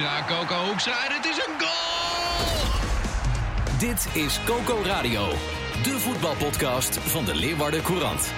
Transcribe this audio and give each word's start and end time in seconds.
Hoekstra, 0.00 0.24
Coco 0.26 0.64
Hoekstra, 0.66 1.06
en 1.08 1.14
het 1.16 1.24
is 1.24 1.36
een 1.36 1.54
goal! 1.58 2.68
Dit 3.78 4.08
is 4.14 4.40
Coco 4.44 4.82
Radio, 4.84 5.28
de 5.82 5.98
voetbalpodcast 5.98 6.98
van 6.98 7.24
de 7.24 7.34
Leeuwarden 7.34 7.82
Courant. 7.82 8.32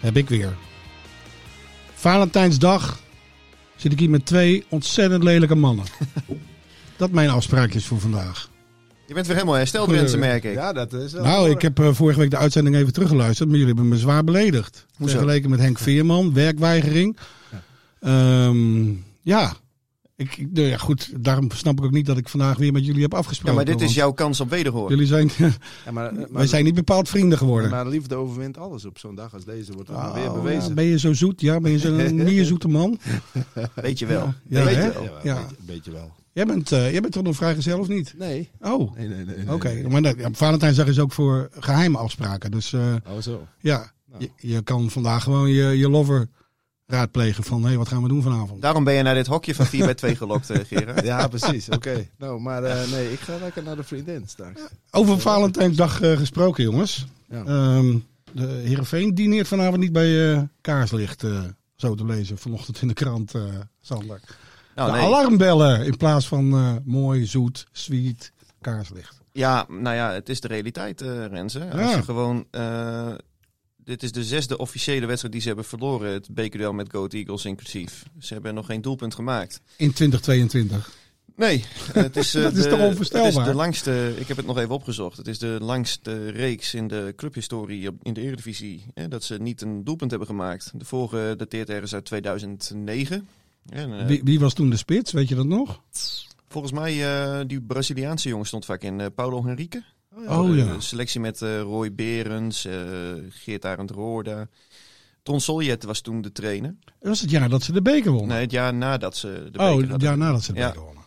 Heb 0.00 0.16
ik 0.16 0.28
weer. 0.28 0.56
Valentijnsdag 1.94 3.00
zit 3.76 3.92
ik 3.92 3.98
hier 3.98 4.10
met 4.10 4.26
twee 4.26 4.64
ontzettend 4.68 5.22
lelijke 5.22 5.54
mannen. 5.54 5.84
Dat 7.02 7.10
mijn 7.10 7.30
afspraakjes 7.30 7.86
voor 7.86 8.00
vandaag. 8.00 8.48
Je 9.06 9.14
bent 9.14 9.26
weer 9.26 9.34
helemaal 9.36 9.56
hersteld, 9.56 9.88
mensen, 9.90 10.18
merk 10.18 10.44
ik. 10.44 10.54
Ja, 10.54 10.72
dat 10.72 10.92
is 10.92 11.12
wel 11.12 11.22
Nou, 11.24 11.50
ik 11.50 11.62
heb 11.62 11.78
eh, 11.78 11.92
vorige 11.92 12.18
week 12.18 12.30
de 12.30 12.36
uitzending 12.36 12.76
even 12.76 12.92
teruggeluisterd, 12.92 13.48
maar 13.48 13.58
jullie 13.58 13.72
hebben 13.74 13.92
me 13.92 13.98
zwaar 13.98 14.24
beledigd. 14.24 14.86
Hoezo? 14.96 15.12
Vergeleken 15.12 15.50
met 15.50 15.60
Henk 15.60 15.78
Veerman, 15.78 16.32
werkweigering. 16.34 17.16
Ehm, 18.00 18.84
ja. 19.20 19.52
Ik, 20.16 20.46
nou 20.52 20.66
ja, 20.66 20.76
goed, 20.76 21.12
daarom 21.24 21.50
snap 21.50 21.78
ik 21.78 21.84
ook 21.84 21.90
niet 21.90 22.06
dat 22.06 22.16
ik 22.16 22.28
vandaag 22.28 22.56
weer 22.56 22.72
met 22.72 22.86
jullie 22.86 23.02
heb 23.02 23.12
Ja, 23.12 23.18
afgesproken. 23.18 23.54
maar 23.54 23.64
dit 23.64 23.80
is 23.80 23.94
jouw 23.94 24.12
kans 24.12 24.40
op 24.40 24.50
wederhoor. 24.50 24.90
Jullie 24.90 25.06
zijn, 25.06 25.30
Ja, 25.38 25.50
maar, 25.92 26.12
maar, 26.14 26.26
wij 26.30 26.46
zijn 26.46 26.64
niet 26.64 26.74
bepaald 26.74 27.08
vrienden 27.08 27.38
geworden. 27.38 27.70
Maar 27.70 27.86
liefde 27.86 28.14
overwint 28.14 28.58
alles 28.58 28.84
op 28.84 28.98
zo'n 28.98 29.14
dag 29.14 29.34
als 29.34 29.44
deze. 29.44 29.72
Wordt 29.72 29.90
Oh, 29.90 30.14
weer 30.14 30.22
ja, 30.24 30.32
bewezen. 30.32 30.74
ben 30.74 30.84
je 30.84 30.98
zo 30.98 31.12
zoet? 31.12 31.40
Ja, 31.40 31.60
ben 31.60 31.70
je 31.72 31.78
zo'n 31.78 32.14
niet 32.24 32.46
zoete 32.46 32.68
man? 32.68 32.98
Weet 33.74 33.98
je 33.98 34.06
wel. 34.06 34.34
Ja, 34.48 34.64
Weet 34.64 34.74
je 34.74 34.92
wel. 34.92 35.08
Ja. 35.22 35.34
Weet, 35.34 35.44
je, 35.48 35.56
weet 35.66 35.84
je 35.84 35.90
wel. 35.90 36.12
Jij 36.32 36.46
bent, 36.46 36.72
eh, 36.72 36.90
jij 36.90 37.00
bent 37.00 37.12
toch 37.12 37.22
nog 37.22 37.36
vrijgezel 37.36 37.78
of 37.78 37.88
niet? 37.88 38.14
Nee. 38.18 38.50
Oh, 38.60 38.96
Nee, 38.96 39.08
nee, 39.08 39.24
nee. 39.24 39.36
nee, 39.36 39.54
oké. 39.54 39.68
nee. 39.72 39.88
Maar 39.88 40.02
dat- 40.02 40.16
ja, 40.18 40.28
Valentijnsdag 40.32 40.86
is 40.86 40.98
ook 40.98 41.12
voor 41.12 41.48
geheime 41.58 41.98
afspraken. 41.98 42.50
Dus 42.50 42.72
eh, 42.72 42.94
Oh, 43.08 43.18
zo. 43.20 43.46
ja, 43.60 43.92
Nou. 44.10 44.22
je, 44.36 44.48
je 44.48 44.62
kan 44.62 44.90
vandaag 44.90 45.22
gewoon 45.22 45.50
je, 45.50 45.64
je 45.78 45.88
lover 45.88 46.28
raadplegen 46.86 47.44
van... 47.44 47.60
hé, 47.62 47.68
hey, 47.68 47.76
wat 47.76 47.88
gaan 47.88 48.02
we 48.02 48.08
doen 48.08 48.22
vanavond? 48.22 48.62
Daarom 48.62 48.84
ben 48.84 48.94
je 48.94 49.02
naar 49.02 49.14
dit 49.14 49.26
hokje 49.26 49.54
van 49.54 49.66
4 49.66 49.84
bij 49.84 49.94
2 49.94 50.16
gelokt, 50.16 50.50
eh, 50.50 50.58
Gerard. 50.66 51.04
Ja, 51.12 51.28
precies. 51.28 51.68
Oké. 51.68 52.08
Nou, 52.18 52.40
maar 52.40 52.64
eh, 52.64 52.90
nee, 52.90 53.12
ik 53.12 53.20
ga 53.20 53.38
lekker 53.40 53.62
naar 53.62 53.76
de 53.76 53.82
vriendin 53.84 54.22
straks. 54.26 54.60
Over 54.90 55.20
Valentijnsdag 55.20 56.00
eh, 56.00 56.16
gesproken, 56.16 56.64
jongens. 56.64 57.06
Ja. 57.28 57.44
Ehm 57.44 57.96
de 58.34 58.46
Heerenveen 58.46 59.14
dineert 59.14 59.48
vanavond 59.48 59.80
niet 59.80 59.92
bij 59.92 60.32
eh, 60.32 60.42
kaarslicht, 60.60 61.24
eh, 61.24 61.42
zo 61.76 61.94
te 61.94 62.04
lezen. 62.04 62.38
Vanochtend 62.38 62.82
in 62.82 62.88
de 62.88 62.94
krant, 62.94 63.34
eh 63.34 63.42
Sander. 63.80 64.20
Nou, 64.74 64.90
de 64.92 64.96
nee. 64.96 65.06
alarmbellen 65.06 65.84
in 65.86 65.96
plaats 65.96 66.28
van 66.28 66.52
eh, 66.52 66.74
mooi, 66.84 67.26
zoet, 67.26 67.66
sweet, 67.72 68.32
kaarslicht. 68.60 69.20
Ja, 69.32 69.66
nou 69.68 69.96
ja, 69.96 70.12
het 70.12 70.28
is 70.28 70.40
de 70.40 70.48
realiteit, 70.48 71.00
eh 71.00 71.26
Renze. 71.26 71.70
Als 71.70 71.80
Ja. 71.80 71.96
je 71.96 72.02
gewoon... 72.02 72.46
eh, 72.50 73.14
dit 73.84 74.02
is 74.02 74.12
de 74.12 74.24
zesde 74.24 74.56
officiële 74.58 75.06
wedstrijd 75.06 75.32
die 75.32 75.42
ze 75.42 75.46
hebben 75.48 75.64
verloren. 75.66 76.12
Het 76.12 76.28
bekerduel 76.34 76.72
met 76.72 76.90
Goat 76.90 77.12
Eagles 77.12 77.44
inclusief. 77.44 78.02
Ze 78.18 78.32
hebben 78.32 78.54
nog 78.54 78.66
geen 78.66 78.82
doelpunt 78.82 79.14
gemaakt. 79.14 79.60
In 79.76 79.92
2022. 79.92 80.90
Nee, 81.36 81.64
het 81.92 82.16
is, 82.16 82.30
Dat 82.46 82.52
is 82.56 82.62
de, 82.62 82.68
toch 82.68 82.80
onvoorstelbaar? 82.80 83.28
Het 83.30 83.38
is 83.40 83.44
de 83.44 83.54
langste, 83.54 84.14
ik 84.18 84.28
heb 84.28 84.36
het 84.36 84.46
nog 84.46 84.58
even 84.58 84.74
opgezocht. 84.74 85.16
Het 85.16 85.28
is 85.28 85.38
de 85.38 85.56
langste 85.60 86.30
reeks 86.30 86.74
in 86.74 86.88
de 86.88 87.12
clubhistorie 87.16 87.90
in 88.02 88.12
de 88.12 88.20
Eredivisie. 88.20 88.84
Hè, 88.94 89.08
dat 89.08 89.24
ze 89.24 89.36
niet 89.38 89.62
een 89.62 89.84
doelpunt 89.84 90.10
hebben 90.10 90.28
gemaakt. 90.28 90.70
De 90.74 90.84
vorige 90.84 91.34
dateert 91.36 91.68
ergens 91.70 91.94
uit 91.94 92.04
2009. 92.04 93.28
En, 93.68 93.98
eh, 94.00 94.06
Wie, 94.06 94.20
wie 94.24 94.40
was 94.40 94.54
toen 94.54 94.70
de 94.70 94.76
spits, 94.76 95.12
weet 95.12 95.28
je 95.28 95.34
dat 95.34 95.46
nog? 95.46 95.80
Volgens 96.48 96.72
mij, 96.72 97.14
eh, 97.38 97.40
die 97.46 97.60
Braziliaanse 97.60 98.28
jongen 98.28 98.46
stond 98.46 98.64
vaak 98.64 98.82
in. 98.82 99.00
eh, 99.00 99.06
Paulo 99.14 99.44
Henrique. 99.44 99.82
Oh 100.26 100.56
ja. 100.56 100.80
selectie 100.80 101.20
met 101.20 101.42
eh, 101.42 101.60
Roy 101.60 101.94
Berends, 101.94 102.64
eh 102.64 102.74
Geert 103.28 103.64
Arend 103.64 103.90
Roorda. 103.90 104.48
Ton 105.22 105.40
Soljet 105.40 105.84
was 105.84 106.00
toen 106.00 106.20
de 106.22 106.32
trainer. 106.32 106.74
Dat 106.84 107.08
was 107.08 107.20
het 107.20 107.30
jaar 107.30 107.48
dat 107.48 107.62
ze 107.62 107.72
de 107.72 107.82
beker 107.82 108.10
wonnen. 108.10 108.28
Nee, 108.28 108.40
het 108.40 108.50
jaar 108.50 108.74
nadat 108.74 109.16
ze 109.16 109.28
de 109.28 109.50
beker 109.50 109.60
oh, 109.60 109.68
hadden. 109.68 109.90
het 109.90 110.00
jaar 110.02 110.16
nadat 110.18 110.42
ze 110.42 110.52
de 110.52 110.58
Ja. 110.58 110.66
beker 110.68 110.82
wonnen. 110.82 111.01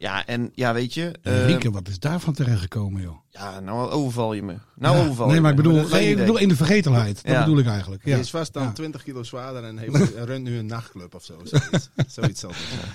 Ja, 0.00 0.26
en 0.26 0.50
ja, 0.54 0.74
weet 0.74 0.94
je... 0.94 1.12
eh, 1.22 1.46
Rieke, 1.46 1.70
wat 1.70 1.88
is 1.88 1.98
daarvan 1.98 2.32
terechtgekomen, 2.34 3.02
joh? 3.02 3.16
ja, 3.30 3.60
nou 3.60 3.90
overval 3.90 4.32
je 4.32 4.42
me. 4.42 4.54
Nou 4.76 4.96
Ja, 4.96 5.02
overval 5.02 5.26
Nee, 5.26 5.34
je 5.34 5.40
maar 5.40 5.50
ik 5.50 5.56
bedoel, 5.56 5.74
Dat 5.74 5.90
nee, 5.90 6.10
ik 6.10 6.16
bedoel 6.16 6.38
in 6.38 6.48
de 6.48 6.56
vergetelheid. 6.56 7.22
Dat 7.24 7.32
Ja. 7.32 7.44
bedoel 7.44 7.58
ik 7.58 7.66
eigenlijk. 7.66 8.04
Ja, 8.04 8.12
Die 8.12 8.22
is 8.22 8.30
vast 8.30 8.52
dan 8.52 8.62
Ja. 8.62 8.72
20 8.72 9.02
kilo 9.02 9.22
zwaarder 9.22 9.64
en 9.64 9.78
heeft, 9.78 10.14
runt 10.24 10.44
nu 10.44 10.58
een 10.58 10.66
nachtclub 10.66 11.14
of 11.14 11.24
zo. 11.24 11.34
Zoiets, 11.44 11.88
zoiets 12.16 12.40
zal 12.40 12.50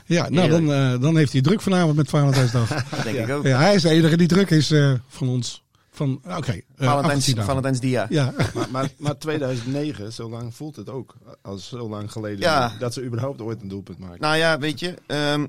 ja 0.06 0.30
nou, 0.30 0.50
dan, 0.50 0.72
eh, 0.74 1.00
dan 1.02 1.18
heeft 1.18 1.32
hij 1.34 1.42
druk 1.42 1.62
vanavond 1.62 1.96
met 1.96 2.10
Valentijnsdag. 2.10 2.68
Dat 2.90 3.04
denk 3.04 3.18
ik 3.18 3.30
ook. 3.30 3.46
ja, 3.46 3.58
hij 3.60 3.76
is 3.76 3.82
de 3.82 3.90
enige 3.90 4.18
die 4.18 4.28
druk 4.28 4.50
is 4.50 4.72
eh, 4.72 4.94
van 5.08 5.30
ons. 5.30 5.64
Van, 5.92 6.22
Oké, 6.38 6.52
eh, 6.52 6.88
Valentijns, 6.88 7.26
daarvan. 7.26 7.46
Valentijnsdia. 7.46 8.06
Ja, 8.10 8.34
Maar, 8.54 8.68
maar, 8.72 8.90
maar 8.98 9.18
2009, 9.18 10.12
zo 10.14 10.30
lang 10.30 10.56
voelt 10.56 10.76
het 10.76 10.90
ook. 10.90 11.16
Als 11.42 11.68
zo 11.68 11.90
lang 11.90 12.12
geleden. 12.12 12.40
Ja. 12.40 12.72
Dat 12.80 12.94
ze 12.94 13.04
überhaupt 13.04 13.42
ooit 13.42 13.62
een 13.62 13.68
doelpunt 13.68 14.00
maken. 14.00 14.22
Nou 14.22 14.36
ja, 14.38 14.60
weet 14.60 14.80
je, 14.80 14.94
ehm, 15.08 15.46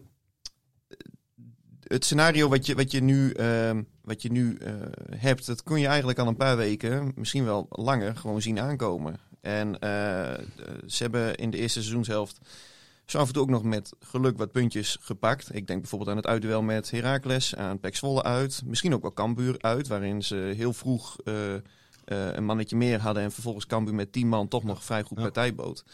het 1.94 2.04
scenario 2.04 2.48
wat 2.48 2.66
je, 2.66 2.74
wat 2.74 2.90
je 2.90 3.02
nu, 3.02 3.30
ehm, 3.32 3.82
wat 4.02 4.22
je 4.22 4.32
nu 4.32 4.56
eh, 4.56 4.72
hebt, 5.16 5.46
dat 5.46 5.62
kon 5.62 5.80
je 5.80 5.86
eigenlijk 5.86 6.18
al 6.18 6.26
een 6.26 6.36
paar 6.36 6.56
weken, 6.56 7.12
misschien 7.16 7.44
wel 7.44 7.66
langer, 7.70 8.16
gewoon 8.16 8.42
zien 8.42 8.60
aankomen. 8.60 9.16
En 9.40 9.78
eh, 9.78 10.44
ze 10.86 11.02
hebben 11.02 11.34
in 11.34 11.50
de 11.50 11.56
eerste 11.56 11.80
seizoenshelft 11.80 12.38
zo 13.06 13.18
af 13.18 13.26
en 13.26 13.32
toe 13.32 13.42
ook 13.42 13.50
nog 13.50 13.62
met 13.62 13.92
geluk 14.00 14.38
wat 14.38 14.52
puntjes 14.52 14.96
gepakt. 15.00 15.54
Ik 15.54 15.66
denk 15.66 15.80
bijvoorbeeld 15.80 16.10
aan 16.10 16.16
het 16.16 16.26
uitduel 16.26 16.62
met 16.62 16.90
Heracles, 16.90 17.54
aan 17.54 17.80
Pek 17.80 17.96
Zwolle 17.96 18.22
uit, 18.22 18.62
misschien 18.64 18.94
ook 18.94 19.02
wel 19.02 19.12
Cambuur 19.12 19.56
uit, 19.58 19.86
waarin 19.86 20.22
ze 20.22 20.52
heel 20.56 20.72
vroeg 20.72 21.16
eh, 21.24 21.54
een 22.04 22.44
mannetje 22.44 22.76
meer 22.76 23.00
hadden 23.00 23.22
en 23.22 23.32
vervolgens 23.32 23.66
Cambuur 23.66 23.94
met 23.94 24.12
10 24.12 24.28
man 24.28 24.48
toch 24.48 24.64
nog 24.64 24.84
vrij 24.84 25.02
goed 25.02 25.18
partij 25.20 25.54
bood. 25.54 25.84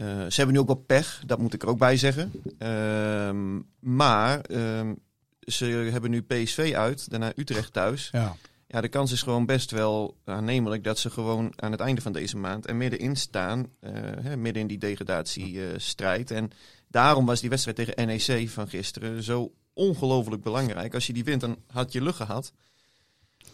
Eh, 0.00 0.06
ze 0.06 0.34
hebben 0.34 0.54
nu 0.54 0.60
ook 0.60 0.66
wel 0.66 0.84
pech, 0.86 1.22
dat 1.26 1.38
moet 1.38 1.54
ik 1.54 1.62
er 1.62 1.68
ook 1.68 1.78
bij 1.78 1.96
zeggen. 1.96 2.32
Ehm, 2.58 3.60
maar 3.78 4.40
ehm, 4.40 4.94
ze 5.40 5.64
hebben 5.66 6.10
nu 6.10 6.22
PSV 6.22 6.72
uit, 6.76 7.10
daarna 7.10 7.32
Utrecht 7.36 7.72
thuis. 7.72 8.08
ja. 8.12 8.36
Ja, 8.72 8.80
de 8.80 8.88
kans 8.88 9.12
is 9.12 9.22
gewoon 9.22 9.46
best 9.46 9.70
wel 9.70 10.16
aannemelijk 10.24 10.84
dat 10.84 10.98
ze 10.98 11.10
gewoon 11.10 11.52
aan 11.56 11.72
het 11.72 11.80
einde 11.80 12.00
van 12.00 12.12
deze 12.12 12.36
maand 12.36 12.68
er 12.68 12.76
middenin 12.76 13.16
staan. 13.16 13.66
eh, 13.80 13.92
hè, 14.20 14.36
midden 14.36 14.62
in 14.62 14.68
die 14.68 14.78
degradatiestrijd. 14.78 16.30
en 16.30 16.50
daarom 16.88 17.26
was 17.26 17.40
die 17.40 17.50
wedstrijd 17.50 17.76
tegen 17.76 18.06
NEC 18.06 18.48
van 18.48 18.68
gisteren 18.68 19.22
zo 19.22 19.52
ongelooflijk 19.72 20.42
belangrijk. 20.42 20.94
Als 20.94 21.06
je 21.06 21.12
die 21.12 21.24
wint, 21.24 21.40
dan 21.40 21.56
had 21.66 21.92
je 21.92 22.02
lucht 22.02 22.16
gehad. 22.16 22.52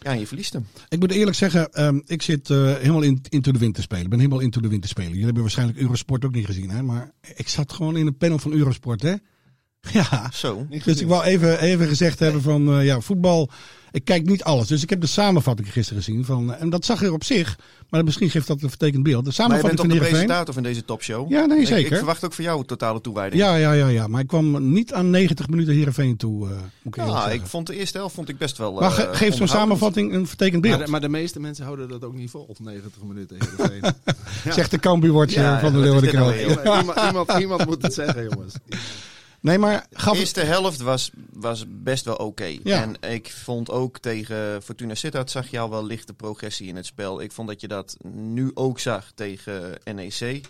Ja, 0.01 0.11
je 0.11 0.27
verliest 0.27 0.53
hem. 0.53 0.65
Ik 0.89 0.99
moet 0.99 1.11
eerlijk 1.11 1.37
zeggen, 1.37 1.73
ehm, 1.73 1.99
ik 2.05 2.21
zit 2.21 2.49
eh, 2.49 2.75
helemaal 2.75 3.01
in, 3.01 3.21
into 3.29 3.51
de 3.51 3.59
wind 3.59 3.75
te 3.75 3.81
spelen. 3.81 4.03
Ik 4.03 4.09
ben 4.09 4.19
helemaal 4.19 4.39
into 4.39 4.61
de 4.61 4.67
wind 4.67 4.81
te 4.81 4.87
spelen. 4.87 5.09
Jullie 5.09 5.25
hebben 5.25 5.41
waarschijnlijk 5.41 5.79
Eurosport 5.79 6.25
ook 6.25 6.33
niet 6.33 6.45
gezien, 6.45 6.69
hè? 6.69 6.83
Maar 6.83 7.11
ik 7.35 7.47
zat 7.47 7.71
gewoon 7.71 7.97
in 7.97 8.07
een 8.07 8.17
panel 8.17 8.39
van 8.39 8.51
Eurosport, 8.51 9.01
hè? 9.01 9.13
Ja. 9.91 10.29
Zo. 10.33 10.65
Dus 10.83 11.01
ik 11.01 11.07
wou 11.07 11.23
even, 11.23 11.59
even 11.59 11.87
gezegd 11.87 12.19
hebben 12.19 12.41
van, 12.41 12.73
eh, 12.79 12.85
ja, 12.85 12.99
voetbal. 12.99 13.49
Ik 13.91 14.05
kijk 14.05 14.25
niet 14.25 14.43
alles. 14.43 14.67
Dus 14.67 14.83
ik 14.83 14.89
heb 14.89 15.01
de 15.01 15.07
samenvatting 15.07 15.71
gisteren 15.73 16.03
gezien. 16.03 16.25
Van, 16.25 16.53
en 16.55 16.69
dat 16.69 16.85
zag 16.85 17.03
er 17.03 17.13
op 17.13 17.23
zich. 17.23 17.57
Maar 17.89 18.03
misschien 18.03 18.29
geeft 18.29 18.47
dat 18.47 18.61
een 18.61 18.69
vertekend 18.69 19.03
beeld. 19.03 19.25
De 19.25 19.31
Maar 19.37 19.47
je 19.47 19.53
samenvatting 19.55 19.77
bent 19.77 19.89
toch 19.89 19.97
van 19.99 20.07
de 20.07 20.25
presentator 20.25 20.53
van 20.53 20.63
deze 20.63 20.85
topshow? 20.85 21.31
Ja, 21.31 21.45
nee, 21.45 21.57
Ik- 21.57 21.61
Ik, 21.63 21.67
zeker. 21.69 21.97
verwacht 21.97 22.25
ook 22.25 22.33
van 22.33 22.43
jou 22.43 22.65
totale 22.65 23.01
toewijding. 23.01 23.41
Ja, 23.41 23.55
ja, 23.55 23.71
ja, 23.71 23.87
ja. 23.87 24.07
Maar 24.07 24.21
ik 24.21 24.27
kwam 24.27 24.71
niet 24.71 24.93
aan 24.93 25.09
90 25.09 25.47
minuten 25.47 25.73
Heerenveen 25.73 26.17
toe, 26.17 26.45
eh, 26.49 26.55
moet 26.81 26.97
ik 26.97 27.05
Ja, 27.05 27.29
ik 27.29 27.41
vond 27.45 27.67
de 27.67 27.75
eerste 27.75 27.97
helft 27.97 28.15
vond 28.15 28.29
ik 28.29 28.37
best 28.37 28.57
wel. 28.57 28.73
maar 28.73 28.91
ge- 28.91 29.01
eh, 29.07 29.15
geef 29.17 29.35
zo'n 29.35 29.47
samenvatting 29.47 30.13
een 30.13 30.27
vertekend 30.27 30.61
beeld. 30.61 30.75
Maar, 30.77 30.85
de- 30.85 30.91
maar 30.91 31.01
de 31.01 31.09
meeste 31.09 31.39
mensen 31.39 31.63
houden 31.65 31.87
dat 31.89 32.03
ook 32.03 32.13
niet 32.15 32.29
vol, 32.29 32.55
90 32.61 33.03
minuten. 33.03 33.37
Heerenveen. 33.39 33.93
Zegt 34.53 34.71
de 34.71 34.79
Cambuurwatcher 34.79 35.41
Ja, 35.41 35.59
van 35.59 35.71
de 35.71 35.77
Leeuwarden 35.77 36.11
iemand, 37.07 37.31
iemand 37.39 37.65
moet 37.65 37.81
het 37.81 37.93
zeggen, 37.93 38.23
jongens. 38.29 38.53
Nee, 39.47 39.57
maar 39.57 39.87
De 39.89 39.99
gaf 39.99 40.11
het... 40.11 40.19
eerste 40.19 40.41
helft 40.41 40.81
was, 40.81 41.11
was 41.31 41.65
best 41.67 42.05
wel 42.05 42.15
oké. 42.15 42.57
Ja. 42.63 42.81
En 42.81 43.11
ik 43.11 43.31
vond 43.31 43.69
ook 43.71 43.97
tegen 43.99 44.61
Fortuna 44.63 44.95
Sittard 44.95 45.31
zag 45.31 45.47
je 45.47 45.59
al 45.59 45.69
wel 45.69 45.85
lichte 45.85 46.13
progressie 46.13 46.67
in 46.67 46.75
het 46.75 46.85
spel. 46.85 47.21
Ik 47.21 47.31
vond 47.31 47.47
dat 47.47 47.61
je 47.61 47.67
dat 47.67 47.97
nu 48.11 48.51
ook 48.53 48.79
zag 48.79 49.11
tegen 49.15 49.79
NEC. 49.83 50.45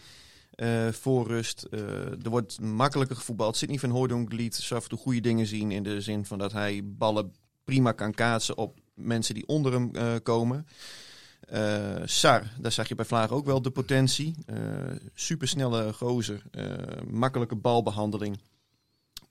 eh, 0.55 0.87
voor 0.91 1.27
rust. 1.27 1.67
Eh, 1.71 1.79
er 2.23 2.29
wordt 2.29 2.61
makkelijker 2.61 3.15
gevoetbald. 3.15 3.57
Sidney 3.57 3.79
van 3.79 3.89
Hooydonk 3.89 4.31
liet 4.31 4.69
af 4.73 4.83
en 4.83 4.89
toe 4.89 4.99
goede 4.99 5.19
dingen 5.21 5.45
zien. 5.45 5.71
In 5.71 5.83
de 5.83 6.01
zin 6.01 6.25
van 6.25 6.37
dat 6.37 6.51
hij 6.51 6.81
ballen 6.83 7.33
prima 7.63 7.91
kan 7.91 8.13
kaatsen 8.13 8.57
op 8.57 8.77
mensen 8.93 9.33
die 9.33 9.47
onder 9.47 9.73
hem 9.73 9.89
eh, 9.93 10.13
komen. 10.23 10.67
Sar, 12.05 12.43
daar 12.59 12.71
zag 12.71 12.87
je 12.87 12.95
bij 12.95 13.05
Vlaag 13.05 13.31
ook 13.31 13.45
wel 13.45 13.61
de 13.61 13.69
potentie. 13.69 14.35
Supersnelle 15.13 15.93
gozer. 15.93 16.41
makkelijke 17.09 17.55
balbehandeling. 17.55 18.37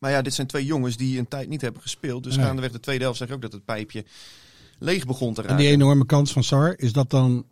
Maar 0.07 0.15
ja, 0.15 0.23
dit 0.23 0.35
zijn 0.35 0.47
twee 0.47 0.65
jongens 0.65 0.97
die 0.97 1.19
een 1.19 1.29
tijd 1.29 1.49
niet 1.49 1.61
hebben 1.61 1.83
gespeeld. 1.83 2.23
Dus 2.25 2.37
Nee. 2.37 2.45
gaandeweg 2.45 2.73
de 2.73 2.81
tweede 2.81 3.03
helft 3.05 3.19
zeg 3.19 3.29
ik 3.29 3.35
ook 3.35 3.43
dat 3.43 3.53
het 3.53 3.65
pijpje 3.65 4.05
leeg 4.79 5.07
begon 5.07 5.35
te 5.35 5.41
En 5.43 5.49
raken. 5.49 5.63
die 5.63 5.73
enorme 5.73 6.07
kans 6.07 6.33
van 6.33 6.45
Sar, 6.45 6.75
is 6.79 6.93
dat 6.93 7.11
dan... 7.11 7.47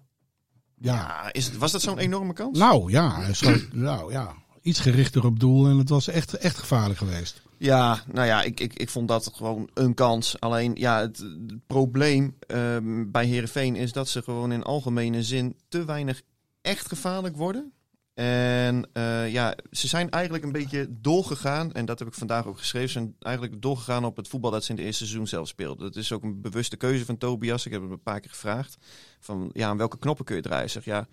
Ja, 0.79 0.95
Ja, 0.95 1.33
is 1.33 1.45
het, 1.47 1.57
was 1.57 1.73
dat 1.73 1.83
zo'n 1.83 1.99
enorme 1.99 2.33
kans? 2.33 2.59
nou 2.59 2.91
ja, 2.91 3.33
schoot- 3.33 3.73
nou, 3.89 4.13
ja, 4.13 4.35
iets 4.63 4.81
gerichter 4.81 5.25
op 5.25 5.41
doel 5.41 5.67
en 5.67 5.79
het 5.79 5.89
was 5.89 6.09
echt, 6.09 6.35
echt 6.35 6.59
gevaarlijk 6.59 6.99
geweest. 6.99 7.43
Ja, 7.59 8.03
nou 8.13 8.27
ja, 8.27 8.43
ik, 8.43 8.61
ik, 8.61 8.73
ik 8.75 8.91
vond 8.91 9.09
dat 9.09 9.31
gewoon 9.35 9.71
een 9.75 9.95
kans. 9.95 10.41
Alleen, 10.41 10.73
ja, 10.75 11.01
het, 11.01 11.19
het 11.19 11.67
probleem 11.67 12.37
ehm, 12.47 13.11
bij 13.11 13.27
Herenveen 13.27 13.77
is 13.77 13.93
dat 13.93 14.09
ze 14.09 14.23
gewoon 14.23 14.53
in 14.53 14.63
algemene 14.63 15.23
zin 15.23 15.57
te 15.69 15.85
weinig 15.85 16.23
echt 16.63 16.89
gevaarlijk 16.89 17.37
worden. 17.37 17.73
En 18.15 18.89
eh, 18.93 19.33
ja, 19.33 19.57
ze 19.71 19.89
zijn 19.89 20.11
eigenlijk 20.11 20.45
een 20.45 20.53
beetje 20.53 20.87
doorgegaan, 20.91 21.73
en 21.73 21.85
dat 21.85 21.99
heb 21.99 22.09
ik 22.09 22.15
vandaag 22.15 22.47
ook 22.47 22.59
geschreven, 22.59 22.89
ze 22.89 22.99
zijn 22.99 23.15
eigenlijk 23.19 23.63
doorgegaan 23.63 24.05
op 24.05 24.17
het 24.17 24.29
voetbal 24.29 24.51
dat 24.51 24.65
ze 24.65 24.71
in 24.71 24.77
de 24.77 24.83
eerste 24.83 25.05
seizoen 25.05 25.27
zelf 25.27 25.49
speelden. 25.49 25.85
Dat 25.85 25.97
is 25.97 26.13
ook 26.13 26.23
een 26.23 26.41
bewuste 26.41 26.77
keuze 26.77 27.05
van 27.05 27.19
Tobias. 27.19 27.67
Ik 27.67 27.73
heb 27.73 27.81
hem 27.81 27.93
een 27.93 28.03
paar 28.03 28.21
keer 28.21 28.31
gevraagd 28.31 28.77
van, 29.21 29.51
ja, 29.53 29.69
aan 29.69 29.77
welke 29.77 29.99
knoppen 29.99 30.25
kun 30.25 30.37
je 30.37 30.43
draaien? 30.43 30.71
Zeg, 30.71 30.85
ja, 30.85 31.07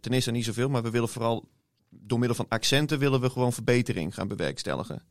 ten 0.00 0.12
eerste 0.12 0.30
niet 0.30 0.44
zoveel, 0.44 0.68
maar 0.68 0.82
we 0.82 0.90
willen 0.90 1.08
vooral, 1.08 1.48
door 1.88 2.18
middel 2.18 2.36
van 2.36 2.48
accenten 2.48 2.98
willen 2.98 3.20
we 3.20 3.30
gewoon 3.30 3.52
verbetering 3.52 4.14
gaan 4.14 4.28
bewerkstelligen. 4.28 5.02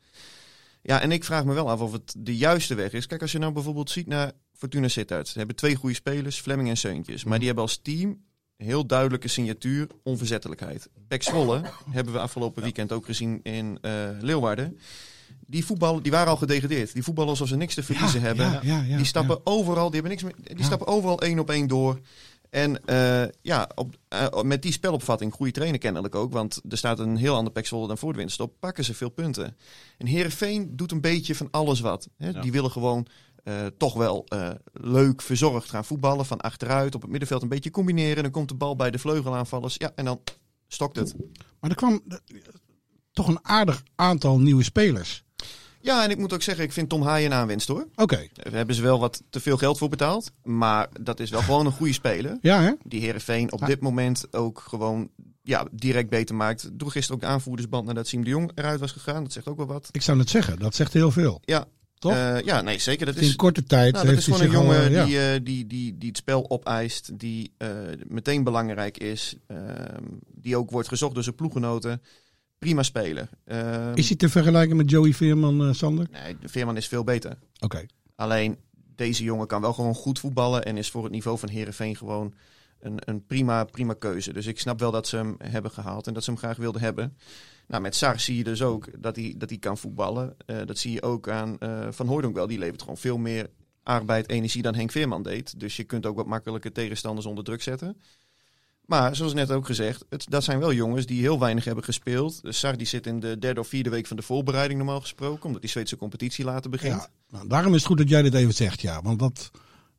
Ja, 0.81 1.01
en 1.01 1.11
ik 1.11 1.23
vraag 1.23 1.45
me 1.45 1.53
wel 1.53 1.69
af 1.69 1.81
of 1.81 1.91
het 1.91 2.15
de 2.17 2.37
juiste 2.37 2.75
weg 2.75 2.91
is. 2.91 3.05
Kijk, 3.05 3.21
als 3.21 3.31
je 3.31 3.37
nou 3.37 3.53
bijvoorbeeld 3.53 3.89
ziet 3.89 4.07
naar 4.07 4.31
Fortuna 4.53 4.87
Sittard. 4.87 5.27
Ze 5.27 5.37
hebben 5.37 5.55
twee 5.55 5.75
goede 5.75 5.95
spelers, 5.95 6.39
Fleming 6.39 6.69
en 6.69 6.77
Seuntjes. 6.77 7.23
Maar 7.23 7.37
die 7.37 7.47
hebben 7.47 7.63
als 7.63 7.77
team 7.77 8.23
heel 8.63 8.85
duidelijke 8.85 9.27
signatuur, 9.27 9.87
onverzettelijkheid. 10.03 10.89
Pek 11.07 11.23
Zwolle 11.23 11.61
hebben 11.89 12.13
we 12.13 12.19
afgelopen 12.19 12.63
weekend 12.63 12.91
ook 12.91 13.05
gezien 13.05 13.39
in 13.43 13.77
eh, 13.81 13.91
Leeuwarden. 14.19 14.77
Die, 15.45 15.65
voetbal, 15.65 16.01
die 16.01 16.11
waren 16.11 16.27
al 16.27 16.37
gedegradeerd. 16.37 16.93
Die 16.93 17.03
voetballen 17.03 17.29
alsof 17.29 17.47
ze 17.47 17.55
niks 17.55 17.73
te 17.73 17.83
verliezen 17.83 18.21
hebben. 18.21 18.45
Ja, 18.45 18.59
ja, 18.63 18.81
ja, 18.81 18.97
die 18.97 19.05
stappen 19.05 19.39
overal, 19.43 19.89
die, 19.91 20.01
hebben 20.01 20.11
niks 20.11 20.23
meer, 20.23 20.55
die 20.55 20.65
stappen 20.65 20.87
overal 20.87 21.21
één 21.21 21.39
op 21.39 21.49
één 21.49 21.67
door. 21.67 21.99
En 22.49 22.85
eh, 22.85 23.23
ja, 23.41 23.69
op, 23.75 23.95
eh, 24.07 24.41
met 24.41 24.61
die 24.61 24.71
spelopvatting, 24.71 25.33
goede 25.33 25.51
trainer 25.51 25.79
kennelijk 25.79 26.15
ook, 26.15 26.31
want 26.31 26.61
er 26.69 26.77
staat 26.77 26.99
een 26.99 27.17
heel 27.17 27.35
ander 27.35 27.53
Pek 27.53 27.65
Zwolle 27.65 27.87
dan 27.87 27.97
voor 27.97 28.11
de 28.11 28.17
winterstop, 28.17 28.53
pakken 28.59 28.83
ze 28.83 28.93
veel 28.93 29.09
punten. 29.09 29.57
En 29.97 30.05
Herenveen 30.05 30.75
doet 30.75 30.91
een 30.91 31.01
beetje 31.01 31.35
van 31.35 31.47
alles 31.51 31.79
wat. 31.79 32.09
Hè? 32.17 32.39
Die 32.39 32.51
willen 32.51 32.71
gewoon 32.71 33.07
eh, 33.43 33.65
toch 33.77 33.93
wel 33.93 34.25
eh, 34.27 34.49
leuk 34.73 35.21
verzorgd 35.21 35.69
gaan 35.69 35.85
voetballen, 35.85 36.25
van 36.25 36.41
achteruit 36.41 36.95
op 36.95 37.01
het 37.01 37.09
middenveld 37.11 37.41
een 37.41 37.49
beetje 37.49 37.71
combineren. 37.71 38.23
Dan 38.23 38.31
komt 38.31 38.49
de 38.49 38.55
bal 38.55 38.75
bij 38.75 38.91
de 38.91 38.99
vleugelaanvallers, 38.99 39.75
ja, 39.77 39.91
en 39.95 40.05
dan 40.05 40.21
stokt 40.67 40.95
het. 40.95 41.15
Maar 41.59 41.69
er 41.69 41.75
kwam 41.75 42.01
eh, 42.07 42.17
toch 43.11 43.27
een 43.27 43.39
aardig 43.45 43.83
aantal 43.95 44.39
nieuwe 44.39 44.63
spelers. 44.63 45.23
Ja, 45.83 46.03
en 46.03 46.09
ik 46.09 46.17
moet 46.17 46.33
ook 46.33 46.41
zeggen, 46.41 46.63
ik 46.63 46.71
vind 46.71 46.89
Tom 46.89 47.01
Haaien 47.01 47.31
een 47.31 47.37
aanwinst 47.37 47.67
hoor. 47.67 47.87
Oké, 47.95 48.27
Daar 48.33 48.53
hebben 48.53 48.75
ze 48.75 48.81
wel 48.81 48.99
wat 48.99 49.23
te 49.29 49.39
veel 49.39 49.57
geld 49.57 49.77
voor 49.77 49.89
betaald, 49.89 50.31
maar 50.43 50.89
dat 51.01 51.19
is 51.19 51.29
wel 51.29 51.41
gewoon 51.41 51.65
een 51.65 51.71
goede 51.71 51.93
speler. 51.93 52.37
ja 52.41 52.61
hè? 52.61 52.71
die 52.83 53.01
Herenveen 53.01 53.51
op 53.51 53.59
Ja. 53.59 53.65
dit 53.65 53.81
moment 53.81 54.33
ook 54.33 54.63
gewoon 54.67 55.09
ja, 55.43 55.67
direct 55.71 56.09
beter 56.09 56.35
maakt. 56.35 56.69
Doe 56.73 56.89
gisteren 56.91 57.15
ook 57.15 57.21
de 57.27 57.33
aanvoerdersband 57.33 57.85
nadat 57.85 58.07
Siem 58.07 58.23
de 58.23 58.29
Jong 58.29 58.51
eruit 58.55 58.79
was 58.79 58.91
gegaan. 58.91 59.23
Dat 59.23 59.33
zegt 59.33 59.47
ook 59.47 59.57
wel 59.57 59.65
wat. 59.65 59.89
Ik 59.91 60.01
zou 60.01 60.19
het 60.19 60.29
zeggen, 60.29 60.59
dat 60.59 60.75
zegt 60.75 60.93
heel 60.93 61.11
veel. 61.11 61.41
Ja, 61.45 61.65
Toch? 62.01 62.11
Eh, 62.11 62.41
ja, 62.41 62.61
nee, 62.61 62.79
zeker. 62.79 63.05
Dat 63.05 63.15
in 63.15 63.21
is, 63.21 63.35
korte 63.35 63.63
tijd 63.63 63.93
nou, 63.93 64.05
dat 64.05 64.15
heeft 64.15 64.27
is 64.27 64.33
gewoon 64.33 64.49
een 64.49 64.55
al, 64.55 64.63
jongen 64.63 64.91
ja. 64.91 65.05
die, 65.05 65.19
eh, 65.19 65.39
die, 65.43 65.67
die, 65.67 65.97
die 65.97 66.07
het 66.07 66.17
spel 66.17 66.49
opeist, 66.49 67.19
die 67.19 67.51
eh, 67.57 67.69
meteen 68.07 68.43
belangrijk 68.43 68.97
is, 68.97 69.35
ehm, 69.47 70.03
die 70.33 70.57
ook 70.57 70.71
wordt 70.71 70.87
gezocht 70.87 71.13
door 71.13 71.23
zijn 71.23 71.35
ploeggenoten. 71.35 72.01
Prima 72.59 72.83
speler. 72.83 73.29
Ehm, 73.45 73.91
Is 73.95 74.07
hij 74.07 74.17
te 74.17 74.29
vergelijken 74.29 74.75
met 74.75 74.89
Joey 74.89 75.13
Veerman, 75.13 75.75
Sander? 75.75 76.07
Nee, 76.11 76.37
de 76.39 76.49
Veerman 76.49 76.77
is 76.77 76.87
veel 76.87 77.03
beter. 77.03 77.37
Oké. 77.59 77.85
Alleen 78.15 78.57
deze 78.95 79.23
jongen 79.23 79.47
kan 79.47 79.61
wel 79.61 79.73
gewoon 79.73 79.95
goed 79.95 80.19
voetballen 80.19 80.65
en 80.65 80.77
is 80.77 80.89
voor 80.89 81.03
het 81.03 81.11
niveau 81.11 81.37
van 81.37 81.49
Herenveen 81.49 81.95
gewoon 81.95 82.33
een, 82.79 82.99
een 83.05 83.25
prima, 83.25 83.63
prima 83.63 83.93
keuze. 83.93 84.33
Dus 84.33 84.45
ik 84.45 84.59
snap 84.59 84.79
wel 84.79 84.91
dat 84.91 85.07
ze 85.07 85.15
hem 85.15 85.35
hebben 85.37 85.71
gehaald 85.71 86.07
en 86.07 86.13
dat 86.13 86.23
ze 86.23 86.29
hem 86.29 86.39
graag 86.39 86.57
wilden 86.57 86.81
hebben. 86.81 87.17
Nou, 87.71 87.83
met 87.83 87.95
Sar 87.95 88.19
zie 88.19 88.37
je 88.37 88.43
dus 88.43 88.61
ook 88.61 89.01
dat 89.01 89.15
hij, 89.15 89.33
dat 89.37 89.49
hij 89.49 89.57
kan 89.57 89.77
voetballen. 89.77 90.35
Eh, 90.45 90.57
dat 90.65 90.77
zie 90.77 90.91
je 90.91 91.01
ook 91.01 91.29
aan 91.29 91.57
eh, 91.59 91.87
Van 91.89 92.07
Hooydonk 92.07 92.35
wel. 92.35 92.47
Die 92.47 92.59
levert 92.59 92.81
gewoon 92.81 92.97
veel 92.97 93.17
meer 93.17 93.49
arbeid, 93.83 94.29
energie 94.29 94.61
dan 94.61 94.75
Henk 94.75 94.91
Veerman 94.91 95.23
deed. 95.23 95.59
Dus 95.59 95.75
je 95.75 95.83
kunt 95.83 96.05
ook 96.05 96.15
wat 96.15 96.25
makkelijker 96.25 96.71
tegenstanders 96.71 97.25
onder 97.25 97.43
druk 97.43 97.61
zetten. 97.61 97.97
Maar 98.85 99.15
zoals 99.15 99.33
net 99.33 99.51
ook 99.51 99.65
gezegd, 99.65 100.05
het, 100.09 100.25
dat 100.29 100.43
zijn 100.43 100.59
wel 100.59 100.73
jongens 100.73 101.05
die 101.05 101.21
heel 101.21 101.39
weinig 101.39 101.63
hebben 101.63 101.83
gespeeld. 101.83 102.41
Sar 102.43 102.77
die 102.77 102.87
zit 102.87 103.07
in 103.07 103.19
de 103.19 103.37
derde 103.39 103.59
of 103.59 103.67
vierde 103.67 103.89
week 103.89 104.07
van 104.07 104.17
de 104.17 104.23
voorbereiding 104.23 104.79
normaal 104.79 105.01
gesproken. 105.01 105.45
Omdat 105.45 105.61
die 105.61 105.69
Zweedse 105.69 105.97
competitie 105.97 106.45
later 106.45 106.69
begint. 106.69 107.01
Ja, 107.01 107.07
nou, 107.29 107.47
daarom 107.47 107.71
is 107.73 107.77
het 107.77 107.87
goed 107.87 107.97
dat 107.97 108.09
jij 108.09 108.21
dit 108.21 108.33
even 108.33 108.53
zegt, 108.53 108.81
ja. 108.81 109.01
Want 109.01 109.19
dat, 109.19 109.51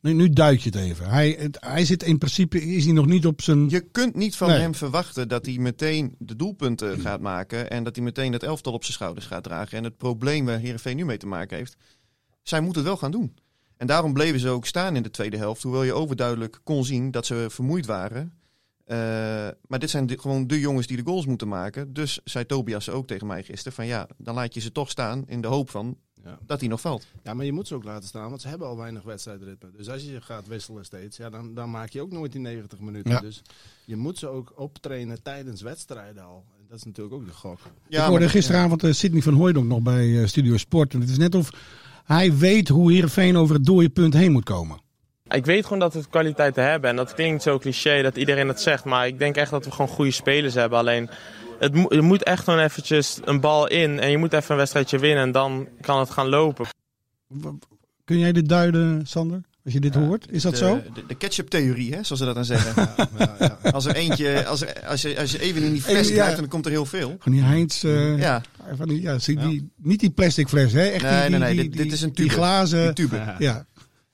nu, 0.02 0.12
nu 0.12 0.30
duik 0.30 0.60
je 0.60 0.68
het 0.70 0.78
even. 0.78 1.08
Hij, 1.08 1.36
het- 1.38 1.56
hij 1.60 1.84
zit 1.84 2.02
in 2.02 2.18
principe, 2.18 2.62
is 2.62 2.84
hij 2.84 2.92
nog 2.94 3.06
niet 3.06 3.26
op 3.26 3.42
zijn... 3.42 3.68
Je 3.68 3.80
kunt 3.80 4.14
niet 4.14 4.36
van 4.36 4.48
Nee. 4.48 4.58
hem 4.60 4.74
verwachten 4.74 5.28
dat 5.28 5.46
hij 5.46 5.58
meteen 5.58 6.14
de 6.18 6.36
doelpunten 6.36 7.00
gaat 7.00 7.20
maken. 7.20 7.70
En 7.70 7.84
dat 7.84 7.96
hij 7.96 8.04
meteen 8.04 8.32
het 8.32 8.42
elftal 8.42 8.72
op 8.72 8.82
zijn 8.82 8.94
schouders 8.96 9.26
gaat 9.26 9.42
dragen. 9.44 9.78
En 9.78 9.84
het 9.84 9.96
probleem 9.96 10.44
waar 10.44 10.58
Heerenveen 10.58 10.96
nu 10.96 11.04
mee 11.04 11.16
te 11.16 11.26
maken 11.26 11.56
heeft. 11.56 11.76
Zij 12.42 12.60
moeten 12.60 12.80
het 12.80 12.90
wel 12.90 13.00
gaan 13.00 13.10
doen. 13.10 13.34
En 13.76 13.86
daarom 13.86 14.12
bleven 14.12 14.40
ze 14.40 14.48
ook 14.48 14.66
staan 14.66 14.96
in 14.96 15.02
de 15.02 15.10
tweede 15.10 15.36
helft. 15.36 15.62
Hoewel 15.62 15.82
je 15.82 15.92
overduidelijk 15.92 16.58
kon 16.64 16.84
zien 16.84 17.10
dat 17.10 17.26
ze 17.26 17.46
vermoeid 17.50 17.86
waren. 17.86 18.32
Eh, 18.84 18.96
maar 19.66 19.78
dit 19.78 19.90
zijn 19.90 20.06
de- 20.06 20.18
gewoon 20.18 20.46
de 20.46 20.60
jongens 20.60 20.86
die 20.86 20.96
de 20.96 21.02
goals 21.04 21.26
moeten 21.26 21.48
maken. 21.48 21.92
Dus 21.92 22.20
zei 22.24 22.46
Tobias 22.46 22.88
ook 22.90 23.06
tegen 23.06 23.26
mij 23.26 23.42
gisteren. 23.42 23.72
Van 23.72 23.86
ja, 23.86 24.08
dan 24.18 24.34
laat 24.34 24.54
je 24.54 24.60
ze 24.60 24.72
toch 24.72 24.90
staan 24.90 25.22
in 25.26 25.40
de 25.40 25.48
hoop 25.48 25.70
van 25.70 25.96
Ja. 26.24 26.38
dat 26.46 26.60
hij 26.60 26.68
nog 26.68 26.80
valt. 26.80 27.06
ja, 27.22 27.34
maar 27.34 27.44
je 27.44 27.52
moet 27.52 27.66
ze 27.68 27.74
ook 27.74 27.84
laten 27.84 28.08
staan, 28.08 28.28
want 28.28 28.40
ze 28.40 28.48
hebben 28.48 28.66
al 28.66 28.76
weinig 28.76 29.02
wedstrijdritme. 29.02 29.70
Dus 29.76 29.88
als 29.88 30.02
je 30.04 30.20
gaat 30.20 30.46
wisselen 30.46 30.84
steeds, 30.84 31.16
ja, 31.16 31.30
dan, 31.30 31.54
dan 31.54 31.70
maak 31.70 31.88
je 31.90 32.00
ook 32.00 32.12
nooit 32.12 32.32
die 32.32 32.40
90 32.40 32.80
minuten. 32.80 33.10
Ja. 33.12 33.20
Dus 33.20 33.42
je 33.84 33.96
moet 33.96 34.18
ze 34.18 34.28
ook 34.28 34.52
optrainen 34.56 35.22
tijdens 35.22 35.62
wedstrijden 35.62 36.24
al. 36.24 36.44
En 36.58 36.64
dat 36.68 36.78
is 36.78 36.84
natuurlijk 36.84 37.14
ook 37.14 37.26
de 37.26 37.32
gok. 37.32 37.58
Ja, 37.88 38.00
ik 38.02 38.08
hoorde 38.08 38.24
maar- 38.24 38.34
gisteravond 38.34 38.84
eh, 38.84 38.92
Sidney 38.92 39.22
van 39.22 39.34
Hooydonk 39.34 39.66
nog 39.66 39.80
bij 39.82 40.20
eh, 40.20 40.26
Studio 40.26 40.56
Sport. 40.56 40.94
En 40.94 41.00
het 41.00 41.10
is 41.10 41.18
net 41.18 41.34
of 41.34 41.50
hij 42.04 42.36
weet 42.36 42.68
hoe 42.68 42.92
Heerenveen 42.92 43.36
over 43.36 43.54
het 43.54 43.64
dode 43.64 43.88
punt 43.90 44.14
heen 44.14 44.32
moet 44.32 44.44
komen. 44.44 44.80
Ik 45.32 45.44
weet 45.44 45.62
gewoon 45.64 45.78
dat 45.78 45.94
we 45.94 46.02
kwaliteiten 46.10 46.64
hebben. 46.64 46.90
En 46.90 46.96
dat 46.96 47.14
klinkt 47.14 47.42
zo 47.42 47.58
cliché 47.58 48.02
dat 48.02 48.16
iedereen 48.16 48.48
het 48.48 48.60
zegt. 48.60 48.84
Maar 48.84 49.06
ik 49.06 49.18
denk 49.18 49.36
echt 49.36 49.50
dat 49.50 49.64
we 49.64 49.70
gewoon 49.70 49.88
goede 49.88 50.10
spelers 50.10 50.54
hebben. 50.54 50.78
Alleen, 50.78 51.08
het 51.58 51.74
mo- 51.74 51.86
je 51.88 52.00
moet 52.00 52.22
echt 52.22 52.44
gewoon 52.44 52.58
eventjes 52.60 53.18
een 53.24 53.40
bal 53.40 53.66
in. 53.68 54.00
En 54.00 54.10
je 54.10 54.18
moet 54.18 54.32
even 54.32 54.50
een 54.50 54.56
wedstrijdje 54.56 54.98
winnen. 54.98 55.22
En 55.22 55.32
dan 55.32 55.68
kan 55.80 55.98
het 55.98 56.10
gaan 56.10 56.28
lopen. 56.28 56.66
Kun 58.04 58.18
jij 58.18 58.32
dit 58.32 58.48
duiden, 58.48 59.06
Sander? 59.06 59.40
Als 59.64 59.72
je 59.74 59.80
dit 59.80 59.94
hoort, 59.94 60.26
is 60.30 60.42
dat 60.42 60.52
de, 60.52 60.58
zo? 60.58 60.82
De, 60.94 61.06
de 61.06 61.14
ketchup-theorie, 61.14 61.94
hè, 61.94 62.02
zoals 62.02 62.20
ze 62.20 62.24
dat 62.26 62.34
dan 62.34 62.44
zeggen. 62.44 62.88
Ja, 63.18 63.36
ja, 63.38 63.58
ja. 63.62 63.70
Als 63.70 63.84
er 63.84 63.94
eentje, 63.94 64.46
als, 64.46 64.60
er, 64.62 64.86
als, 64.86 65.02
je, 65.02 65.18
als 65.18 65.32
je 65.32 65.40
even 65.40 65.62
in 65.62 65.72
die 65.72 65.82
fles 65.82 66.08
Ja. 66.08 66.14
krijgt, 66.14 66.36
dan 66.36 66.48
komt 66.48 66.64
er 66.64 66.70
heel 66.70 66.84
veel. 66.86 67.16
Van 67.18 67.32
die 67.32 67.42
Heinz, 67.42 67.84
eh, 67.84 68.18
Ja, 68.18 68.42
van 68.76 68.88
die, 68.88 69.00
ja, 69.00 69.18
zie, 69.18 69.36
die, 69.36 69.70
niet 69.76 70.00
die 70.00 70.10
plastic 70.10 70.48
fles, 70.48 70.72
hè? 70.72 70.86
Echt 70.86 71.02
Nee, 71.02 71.20
die, 71.20 71.30
nee, 71.30 71.38
nee, 71.38 71.48
die, 71.54 71.62
dit- 71.62 71.72
die- 71.72 71.82
dit 71.82 71.92
is 71.92 72.02
een 72.02 72.08
Die 72.12 72.16
tube. 72.24 72.30
glazen, 72.36 72.84
die 72.84 72.92
tube. 73.08 73.34
ja. 73.38 73.66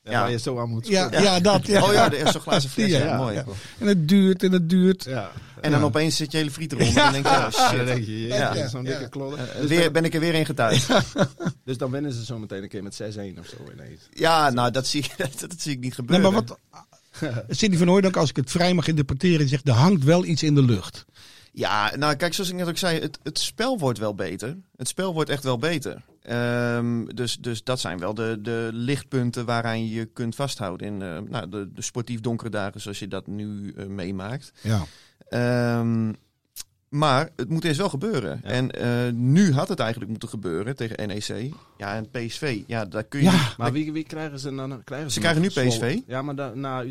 Ja, 0.09 0.15
Ja. 0.15 0.21
Waar 0.21 0.31
je 0.31 0.39
zo 0.39 0.59
aan 0.61 0.69
moet 0.69 0.87
Ja, 0.89 1.09
ja, 1.11 1.41
dat. 1.41 1.67
Ja. 1.67 1.83
Oh 1.83 1.93
ja, 1.93 2.05
er 2.13 2.27
is 2.27 2.33
zo'n 2.33 2.41
glazen 2.41 2.71
fles. 2.71 2.91
Ja, 2.91 2.99
Ja, 3.05 3.05
ja, 3.05 3.17
mooi. 3.17 3.35
ja. 3.35 3.45
En 3.79 3.87
het 3.87 4.09
duurt 4.09 4.43
en 4.43 4.53
het 4.53 4.69
duurt. 4.71 5.05
Ja. 5.05 5.31
En 5.61 5.71
dan 5.71 5.81
Ja. 5.81 5.87
opeens 5.87 6.17
zit 6.17 6.33
je 6.33 6.39
hele 6.39 6.51
friet 6.51 6.73
eronder. 6.73 6.97
En 6.97 7.03
dan 7.03 7.13
denk 7.13 7.27
je, 7.27 7.31
oh 7.31 7.41
dan 7.43 7.53
shit. 7.79 7.87
denk 7.87 8.05
je, 8.07 8.27
Ja. 8.27 8.55
ja, 8.55 8.69
zo'n 8.69 8.85
Ja. 8.85 8.91
dikke 8.91 9.09
klodder. 9.09 9.39
Eh, 9.49 9.61
Dus, 9.61 9.69
weer, 9.69 9.91
ben 9.93 10.05
ik 10.05 10.15
er 10.15 10.21
weer 10.21 10.35
in 10.35 10.47
getuigd. 10.47 10.89
dus 11.65 11.79
dan 11.79 11.91
winnen 11.91 12.13
ze 12.13 12.25
zo 12.25 12.39
meteen 12.39 12.63
een 12.63 12.69
keer 12.69 12.83
met 12.83 12.95
6-1 12.95 13.39
of 13.39 13.47
zo 13.47 13.57
ineens. 13.75 14.01
Ja, 14.13 14.51
nou, 14.51 14.71
dat 14.71 14.87
zie, 14.87 15.03
ik- 15.03 15.15
dat, 15.39 15.41
dat 15.51 15.61
zie 15.61 15.73
ik 15.73 15.81
niet 15.81 15.83
Nee, 15.83 15.93
gebeuren. 15.93 16.33
maar 16.33 16.45
wat... 16.45 16.59
Sidney 17.49 17.79
van 17.79 17.89
Hooydonk, 17.89 18.17
als 18.17 18.31
ik 18.31 18.37
het 18.37 18.51
vrij 18.51 18.75
mag 18.75 18.87
interpreteren, 18.89 19.49
zegt 19.49 19.69
er 19.69 19.75
hangt 19.75 20.05
wel 20.05 20.25
iets 20.25 20.43
in 20.43 20.55
de 20.55 20.63
lucht. 20.63 21.05
Ja, 21.53 21.97
nou 21.97 22.15
kijk, 22.15 22.35
zoals 22.35 22.51
ik 22.51 22.57
net 22.57 22.69
ook 22.69 22.77
zei, 22.77 23.01
het, 23.01 23.19
het 23.23 23.39
spel 23.39 23.79
wordt 23.79 23.99
wel 23.99 24.15
beter. 24.15 24.57
Het 24.77 24.89
spel 24.89 25.15
wordt 25.15 25.31
echt 25.31 25.45
wel 25.45 25.59
beter. 25.59 26.03
Ehm, 26.23 27.05
dus, 27.05 27.37
dus 27.37 27.65
dat 27.65 27.81
zijn 27.81 27.99
wel 27.99 28.15
de, 28.15 28.39
de 28.43 28.69
lichtpunten 28.73 29.45
waaraan 29.45 29.89
je 29.89 30.05
kunt 30.05 30.35
vasthouden 30.35 30.87
in 30.87 31.03
eh, 31.03 31.19
nou, 31.29 31.49
de, 31.49 31.73
de 31.73 31.83
sportief 31.83 32.21
donkere 32.21 32.51
dagen 32.51 32.81
zoals 32.81 32.99
je 32.99 33.09
dat 33.09 33.27
nu 33.27 33.73
eh, 33.77 33.87
meemaakt. 33.87 34.53
Ja. 34.61 34.85
Ehm, 35.29 36.13
Maar 36.89 37.29
het 37.37 37.49
moet 37.49 37.65
eerst 37.65 37.79
wel 37.79 37.89
gebeuren. 37.89 38.41
En 38.43 38.71
eh, 38.71 39.13
nu 39.13 39.53
had 39.53 39.69
het 39.69 39.79
eigenlijk 39.81 40.11
moeten 40.11 40.29
gebeuren 40.29 40.77
tegen 40.77 41.09
NEC. 41.09 41.53
Ja, 41.77 41.95
en 41.97 42.11
PSV. 42.11 42.61
Ja, 42.67 42.85
daar 42.85 43.05
kun 43.05 43.19
je 43.21 43.25
Ja, 43.25 43.33
niet- 43.33 43.57
Maar 43.57 43.73
wie, 43.73 43.93
wie 43.93 44.05
krijgen 44.05 44.39
ze 44.39 44.55
dan? 44.55 44.85
Krijgen 44.85 45.09
ze, 45.09 45.15
Ze 45.15 45.21
krijgen 45.21 45.43
nu 45.43 45.49
PSV. 45.49 45.73
Zwolle? 45.73 46.03
Ja, 46.07 46.23
maar 46.23 46.35
da, 46.37 46.55
na 46.55 46.83
eh, 46.83 46.91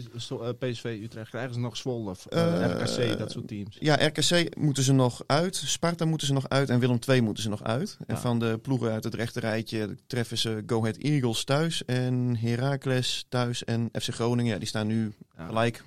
PSV 0.59 0.99
Utrecht 1.03 1.29
krijgen 1.29 1.53
ze 1.53 1.59
nog 1.59 1.77
Zwolle, 1.77 2.09
of, 2.09 2.25
eh, 2.25 2.65
RKC, 2.65 3.17
dat 3.17 3.31
soort 3.31 3.47
teams. 3.47 3.77
Ja, 3.79 3.95
RKC 3.95 4.55
moeten 4.57 4.83
ze 4.83 4.93
nog 4.93 5.23
uit. 5.27 5.55
Sparta 5.55 6.05
moeten 6.05 6.27
ze 6.27 6.33
nog 6.33 6.49
uit. 6.49 6.69
En 6.69 6.79
Willem 6.79 6.99
II 7.07 7.21
moeten 7.21 7.43
ze 7.43 7.49
nog 7.49 7.63
uit. 7.63 7.97
En 8.07 8.17
van 8.17 8.39
de 8.39 8.57
ploegen 8.61 8.91
uit 8.91 9.03
het 9.03 9.13
rechterrijtje 9.13 9.95
treffen 10.07 10.37
ze 10.37 10.63
Go 10.67 10.79
Ahead 10.79 10.97
Eagles 10.97 11.43
thuis. 11.43 11.85
En 11.85 12.37
Heracles 12.39 13.25
thuis. 13.29 13.63
En 13.63 13.89
FC 14.01 14.09
Groningen. 14.13 14.51
Ja, 14.53 14.59
die 14.59 14.67
staan 14.67 14.87
nu 14.87 15.13
Ja. 15.37 15.45
gelijk 15.45 15.83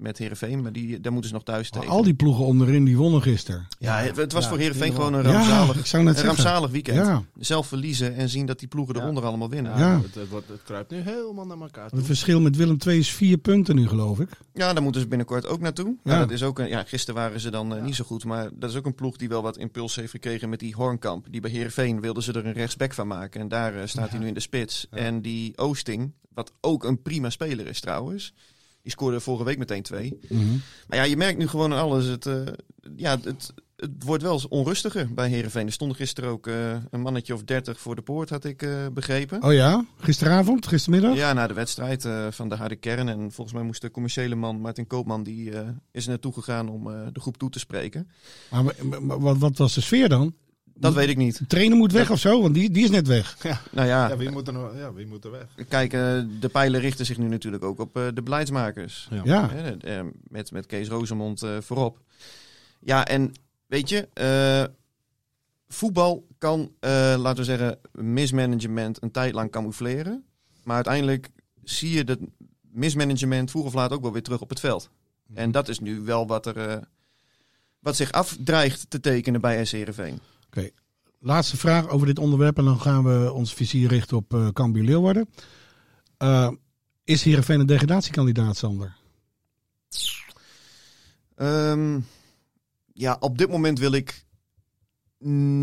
met 0.00 0.18
Heerenveen. 0.18 0.62
Maar 0.62 0.72
die, 0.72 1.00
daar 1.00 1.12
moeten 1.12 1.30
ze 1.30 1.36
nog 1.36 1.44
thuis 1.44 1.70
tegen. 1.70 1.88
al 1.88 2.02
die 2.02 2.14
ploegen 2.14 2.44
onderin 2.44 2.84
die 2.84 2.96
wonnen 2.96 3.22
gisteren. 3.22 3.66
Ja, 3.78 3.96
het, 3.98 4.32
was 4.32 4.42
Ja, 4.42 4.48
voor 4.48 4.58
Heerenveen 4.58 4.82
helemaal. 4.92 5.06
gewoon 5.06 5.24
een 5.24 5.30
Ja, 5.32 5.36
rampzalig, 5.38 5.76
ik 5.76 5.86
zou 5.86 6.02
net 6.02 6.18
een 6.18 6.24
rampzalig 6.24 6.70
weekend. 6.70 6.96
Ja, 6.96 7.22
Zelf 7.38 7.66
verliezen 7.66 8.14
en 8.16 8.28
zien 8.28 8.46
dat 8.46 8.58
die 8.58 8.68
ploegen 8.68 8.94
Ja. 8.94 9.00
eronder 9.02 9.24
allemaal 9.24 9.48
winnen. 9.50 9.72
Ja, 9.72 9.78
Ja. 9.78 10.00
Het, 10.02 10.14
het, 10.14 10.28
wordt- 10.28 10.48
het 10.48 10.62
kruipt 10.62 10.90
nu 10.90 10.98
helemaal 11.00 11.46
naar 11.46 11.60
elkaar 11.60 11.88
toe. 11.88 11.98
het 11.98 12.06
verschil 12.06 12.40
met 12.40 12.56
Willem 12.56 12.76
II 12.86 12.98
is 12.98 13.10
vier 13.10 13.38
punten 13.38 13.74
nu, 13.76 13.88
geloof 13.88 14.20
ik. 14.20 14.28
Ja, 14.54 14.72
daar 14.72 14.82
moeten 14.82 15.00
ze 15.00 15.06
binnenkort 15.08 15.46
ook 15.46 15.60
naartoe. 15.60 15.96
Ja. 16.04 16.18
Dat 16.18 16.30
is 16.30 16.42
ook 16.42 16.58
een, 16.58 16.68
ja, 16.68 16.82
gisteren 16.86 17.20
waren 17.20 17.40
ze 17.40 17.50
dan 17.50 17.74
eh, 17.76 17.82
niet 17.82 17.94
zo 17.94 18.04
goed. 18.04 18.24
Maar 18.24 18.48
dat 18.54 18.70
is 18.70 18.76
ook 18.76 18.86
een 18.86 18.94
ploeg 18.94 19.16
die 19.16 19.28
wel 19.28 19.42
wat 19.42 19.56
impuls 19.56 19.96
heeft 19.96 20.10
gekregen 20.10 20.48
met 20.48 20.58
die 20.60 20.74
Hornkamp. 20.74 21.26
Die 21.30 21.40
bij 21.40 21.50
Heerenveen 21.50 22.00
wilden 22.00 22.22
ze 22.22 22.32
er 22.32 22.46
een 22.46 22.52
rechtsback 22.52 22.94
van 22.94 23.06
maken. 23.06 23.40
En 23.40 23.48
daar 23.48 23.74
eh, 23.74 23.86
staat 23.86 24.10
hij 24.10 24.18
nu 24.18 24.26
in 24.26 24.34
de 24.34 24.40
spits. 24.40 24.86
Ja. 24.90 24.96
En 24.96 25.22
die 25.22 25.58
Oosting, 25.58 26.12
wat 26.34 26.52
ook 26.60 26.84
een 26.84 27.02
prima 27.02 27.30
speler 27.30 27.66
is 27.66 27.80
trouwens. 27.80 28.32
Die 28.82 28.92
scoorde 28.92 29.20
vorige 29.20 29.44
week 29.44 29.58
meteen 29.58 29.82
twee. 29.82 30.18
Maar 30.88 30.98
ja, 30.98 31.02
je 31.02 31.16
merkt 31.16 31.38
nu 31.38 31.46
gewoon 31.48 31.72
aan 31.72 31.78
alles. 31.78 32.04
Het, 32.06 32.26
eh, 32.26 32.40
ja, 32.96 33.18
het, 33.22 33.52
het 33.76 33.90
wordt 34.04 34.22
wel 34.22 34.32
eens 34.32 34.48
onrustiger 34.48 35.14
bij 35.14 35.28
Heerenveen. 35.28 35.66
Er 35.66 35.72
stond 35.72 35.96
gisteren 35.96 36.30
ook 36.30 36.46
eh, 36.46 36.76
een 36.90 37.00
mannetje 37.00 37.34
of 37.34 37.42
dertig 37.44 37.80
voor 37.80 37.94
de 37.94 38.02
poort, 38.02 38.30
had 38.30 38.44
ik 38.44 38.62
eh, 38.62 38.86
begrepen. 38.92 39.42
Oh 39.42 39.52
ja, 39.52 39.84
gisteravond, 39.98 40.66
gistermiddag? 40.66 41.14
Ja, 41.16 41.32
na 41.32 41.46
de 41.46 41.54
wedstrijd 41.54 42.08
van 42.30 42.48
de 42.48 42.54
harde 42.54 42.76
kern. 42.76 43.08
En 43.08 43.32
volgens 43.32 43.52
mij 43.56 43.64
moest 43.64 43.80
de 43.80 43.90
commerciële 43.90 44.34
man, 44.34 44.60
Martin 44.60 44.86
Koopman, 44.86 45.22
die 45.22 45.50
is 45.92 46.04
er 46.04 46.10
naartoe 46.10 46.32
gegaan 46.32 46.68
om 46.68 46.84
de 47.12 47.20
groep 47.20 47.36
toe 47.38 47.50
te 47.50 47.58
spreken. 47.58 48.08
Maar, 48.50 48.64
maar- 48.82 49.02
maar 49.02 49.20
wat, 49.20 49.38
wat 49.38 49.58
was 49.58 49.74
de 49.74 49.80
sfeer 49.80 50.08
dan? 50.08 50.34
Dat 50.80 50.94
weet 50.94 51.08
ik 51.08 51.16
niet. 51.16 51.38
De 51.38 51.46
trainer 51.46 51.76
moet 51.78 51.92
weg 51.92 52.10
of 52.10 52.18
zo, 52.18 52.42
want 52.42 52.54
die, 52.54 52.70
die 52.70 52.84
is 52.84 52.90
net 52.90 53.06
weg. 53.06 53.36
Nou 53.70 53.86
ja, 53.88 54.08
Ja, 54.08 54.16
wie 54.16 54.30
moet 54.30 54.46
er, 54.46 54.52
nog- 54.52 54.76
ja, 54.76 54.92
wie 54.92 55.06
moet 55.06 55.24
er 55.24 55.30
weg? 55.30 55.46
kijk, 55.68 55.92
eh, 55.92 56.20
de 56.40 56.48
pijlen 56.52 56.80
richten 56.80 57.06
zich 57.06 57.18
nu 57.18 57.28
natuurlijk 57.28 57.64
ook 57.64 57.78
op 57.78 57.96
eh, 57.96 58.06
de 58.14 58.22
beleidsmakers. 58.22 59.08
Ja. 59.10 59.20
Ja, 59.24 59.50
eh, 59.80 60.00
met, 60.28 60.50
met 60.52 60.66
Kees 60.66 60.88
Rozemond 60.88 61.42
eh, 61.42 61.56
voorop. 61.60 61.98
Ja, 62.80 63.06
en 63.06 63.32
weet 63.66 63.88
je, 63.88 64.08
eh, 64.12 64.64
voetbal 65.68 66.26
kan, 66.38 66.72
eh, 66.80 66.90
laten 67.18 67.36
we 67.36 67.44
zeggen, 67.44 67.78
mismanagement 67.92 69.02
een 69.02 69.10
tijd 69.10 69.34
lang 69.34 69.50
camoufleren. 69.50 70.24
Maar 70.64 70.74
uiteindelijk 70.74 71.28
zie 71.64 71.90
je 71.90 72.04
dat 72.04 72.18
mismanagement 72.72 73.50
vroeg 73.50 73.64
of 73.64 73.74
laat 73.74 73.92
ook 73.92 74.02
wel 74.02 74.12
weer 74.12 74.22
terug 74.22 74.40
op 74.40 74.48
het 74.48 74.60
veld. 74.60 74.90
En 75.34 75.50
dat 75.50 75.68
is 75.68 75.78
nu 75.78 76.00
wel 76.00 76.26
wat 76.26 76.46
er 76.46 76.56
eh, 76.56 76.76
wat 77.78 77.96
zich 77.96 78.12
afdreigt 78.12 78.90
te 78.90 79.00
tekenen 79.00 79.40
bij 79.40 79.64
SC 79.64 79.72
Heerenveen. 80.50 80.72
laatste 81.18 81.56
vraag 81.56 81.88
over 81.88 82.06
dit 82.06 82.18
onderwerp 82.18 82.58
en 82.58 82.64
dan 82.64 82.80
gaan 82.80 83.04
we 83.04 83.32
ons 83.32 83.54
vizier 83.54 83.88
richten 83.88 84.16
op 84.16 84.34
eh 84.34 84.48
Cambuur 84.48 84.84
Leeuwarden. 84.84 85.28
Eh, 86.16 86.50
is 87.04 87.22
Heerenveen 87.22 87.60
een 87.60 87.66
degradatiekandidaat, 87.66 88.56
Sander? 88.56 88.96
Ehm, 91.34 92.00
ja, 92.92 93.16
op 93.20 93.38
dit 93.38 93.48
moment 93.48 93.78
wil 93.78 93.92
ik 93.92 94.24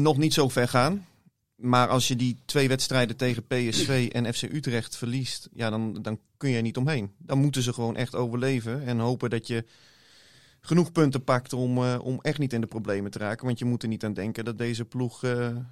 nog 0.02 0.18
niet 0.18 0.34
zo 0.34 0.50
ver 0.50 0.68
gaan. 0.68 1.06
Maar 1.56 1.88
als 1.88 2.08
je 2.08 2.16
die 2.16 2.38
twee 2.46 2.68
wedstrijden 2.68 3.16
tegen 3.16 3.48
PSV 3.48 4.10
en 4.12 4.34
FC 4.34 4.42
Utrecht 4.42 4.98
verliest, 4.98 5.50
ja, 5.54 5.70
dan, 5.70 6.02
dan 6.02 6.20
kun 6.38 6.50
je 6.50 6.56
er 6.56 6.62
niet 6.62 6.78
omheen. 6.78 7.12
Dan 7.18 7.38
moeten 7.38 7.62
ze 7.62 7.74
gewoon 7.74 7.96
echt 7.96 8.16
overleven 8.16 8.86
en 8.86 9.00
hopen 9.00 9.30
dat 9.30 9.48
je 9.48 9.66
genoeg 10.62 10.92
punten 10.92 11.24
pakt 11.24 11.54
om, 11.54 11.78
eh, 11.78 12.00
om 12.04 12.20
echt 12.22 12.40
niet 12.40 12.54
in 12.54 12.62
de 12.62 12.68
problemen 12.68 13.12
te 13.12 13.18
raken. 13.20 13.46
Want 13.46 13.60
je 13.60 13.66
moet 13.66 13.84
er 13.84 13.90
niet 13.90 14.04
aan 14.06 14.14
denken 14.14 14.46
dat 14.46 14.58
deze 14.58 14.86
ploeg 14.86 15.22
je 15.22 15.64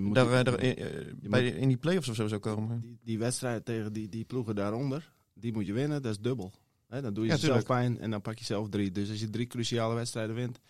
moet 0.00 0.14
daar, 0.14 0.26
die- 0.44 0.74
eh, 0.74 1.04
daar, 1.20 1.30
bij 1.30 1.46
in 1.46 1.68
die 1.68 1.76
play-offs 1.76 2.08
of 2.08 2.14
zo 2.14 2.26
zou 2.28 2.40
komen. 2.40 2.80
die, 2.80 2.98
die 3.04 3.18
wedstrijd 3.18 3.64
tegen 3.64 3.92
die, 3.92 4.08
die 4.08 4.24
ploegen 4.24 4.54
daaronder, 4.54 5.12
die 5.34 5.52
moet 5.52 5.66
je 5.66 5.72
winnen, 5.72 6.02
dat 6.02 6.10
is 6.12 6.20
dubbel. 6.20 6.52
Dan 6.88 7.02
doe 7.02 7.24
je 7.24 7.30
Ja, 7.30 7.36
jezelf 7.36 7.40
tuurlijk. 7.40 7.66
pijn 7.66 7.98
en 8.00 8.10
dan 8.10 8.20
pak 8.20 8.38
je 8.38 8.44
zelf 8.44 8.68
drie. 8.68 8.90
Dus 8.92 9.10
als 9.10 9.20
je 9.20 9.30
drie 9.30 9.46
cruciale 9.46 9.94
wedstrijden 9.94 10.34
wint, 10.34 10.60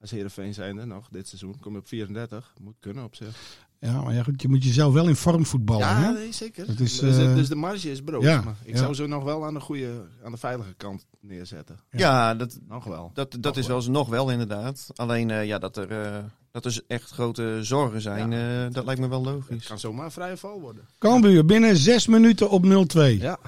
als 0.00 0.10
Heerenveen 0.10 0.54
zijnde 0.54 0.84
nog 0.84 1.08
dit 1.08 1.28
seizoen, 1.28 1.58
kom 1.60 1.72
je 1.72 1.78
op 1.78 1.86
34. 1.88 2.54
Moet 2.60 2.76
kunnen 2.80 3.04
op 3.04 3.14
zich. 3.14 3.66
Ja, 3.84 4.02
maar 4.02 4.14
ja, 4.14 4.22
goed, 4.22 4.42
je 4.42 4.48
moet 4.48 4.64
jezelf 4.64 4.92
wel 4.92 5.08
in 5.08 5.16
vorm 5.16 5.46
voetballen. 5.46 5.86
ja, 5.86 6.02
hè? 6.02 6.12
nee, 6.12 6.32
zeker. 6.32 6.66
Dat 6.66 6.80
is, 6.80 6.98
dus, 6.98 7.16
eh, 7.18 7.34
dus 7.34 7.48
de 7.48 7.54
marge 7.54 7.90
is 7.90 8.02
brood. 8.02 8.22
ja, 8.22 8.40
maar 8.42 8.54
ik 8.64 8.72
ja. 8.74 8.78
zou 8.80 8.94
ze 8.94 9.06
nog 9.06 9.24
wel 9.24 9.44
aan 9.46 9.54
de 9.54 9.60
goede, 9.60 10.02
aan 10.24 10.32
de 10.32 10.38
veilige 10.38 10.74
kant 10.76 11.04
neerzetten. 11.20 11.78
Ja, 11.90 12.34
dat, 12.34 12.58
Nog 12.68 12.84
wel. 12.84 13.10
dat, 13.14 13.30
dat 13.32 13.42
Nog 13.44 13.56
is 13.56 13.66
wel 13.66 13.76
eens 13.76 13.88
nog 13.88 14.08
wel 14.08 14.30
inderdaad. 14.30 14.86
Alleen 14.94 15.30
eh, 15.30 15.46
ja, 15.46 15.58
dat, 15.58 15.76
er, 15.76 15.90
eh, 16.02 16.24
dat 16.50 16.64
er 16.64 16.80
echt 16.86 17.10
grote 17.10 17.58
zorgen 17.62 18.00
zijn, 18.00 18.32
eh, 18.32 18.72
dat 18.74 18.84
lijkt 18.84 19.00
me 19.00 19.08
wel 19.08 19.24
Het 19.26 19.34
logisch. 19.34 19.66
kan 19.66 19.78
zomaar 19.78 20.04
een 20.04 20.10
vrije 20.10 20.36
val 20.36 20.60
worden. 20.60 20.82
Cambuur 20.98 21.44
binnen 21.44 21.76
zes 21.76 22.06
minuten 22.06 22.50
op 22.50 22.64
0-2. 22.64 23.18
Ja, 23.18 23.38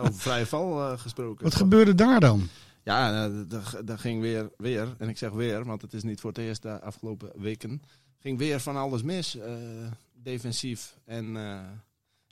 over 0.00 0.14
vrije 0.14 0.46
val 0.46 0.90
eh, 0.92 0.98
gesproken. 0.98 1.44
Wat 1.44 1.54
gebeurde 1.54 1.94
daar 1.94 2.20
dan? 2.20 2.48
Ja, 2.82 3.28
dat- 3.28 3.80
dat 3.84 4.00
ging 4.00 4.20
weer, 4.20 4.50
weer, 4.56 4.94
en 4.98 5.08
ik 5.08 5.18
zeg 5.18 5.30
weer, 5.30 5.64
want 5.64 5.82
het 5.82 5.92
is 5.92 6.02
niet 6.02 6.20
voor 6.20 6.30
het 6.30 6.38
eerst 6.38 6.62
de 6.62 6.80
afgelopen 6.80 7.30
weken, 7.36 7.82
ging 8.20 8.38
weer 8.38 8.60
van 8.60 8.76
alles 8.76 9.02
mis. 9.02 9.36
eh, 9.38 9.52
defensief 10.22 10.94
en, 11.04 11.36
eh, 11.36 11.58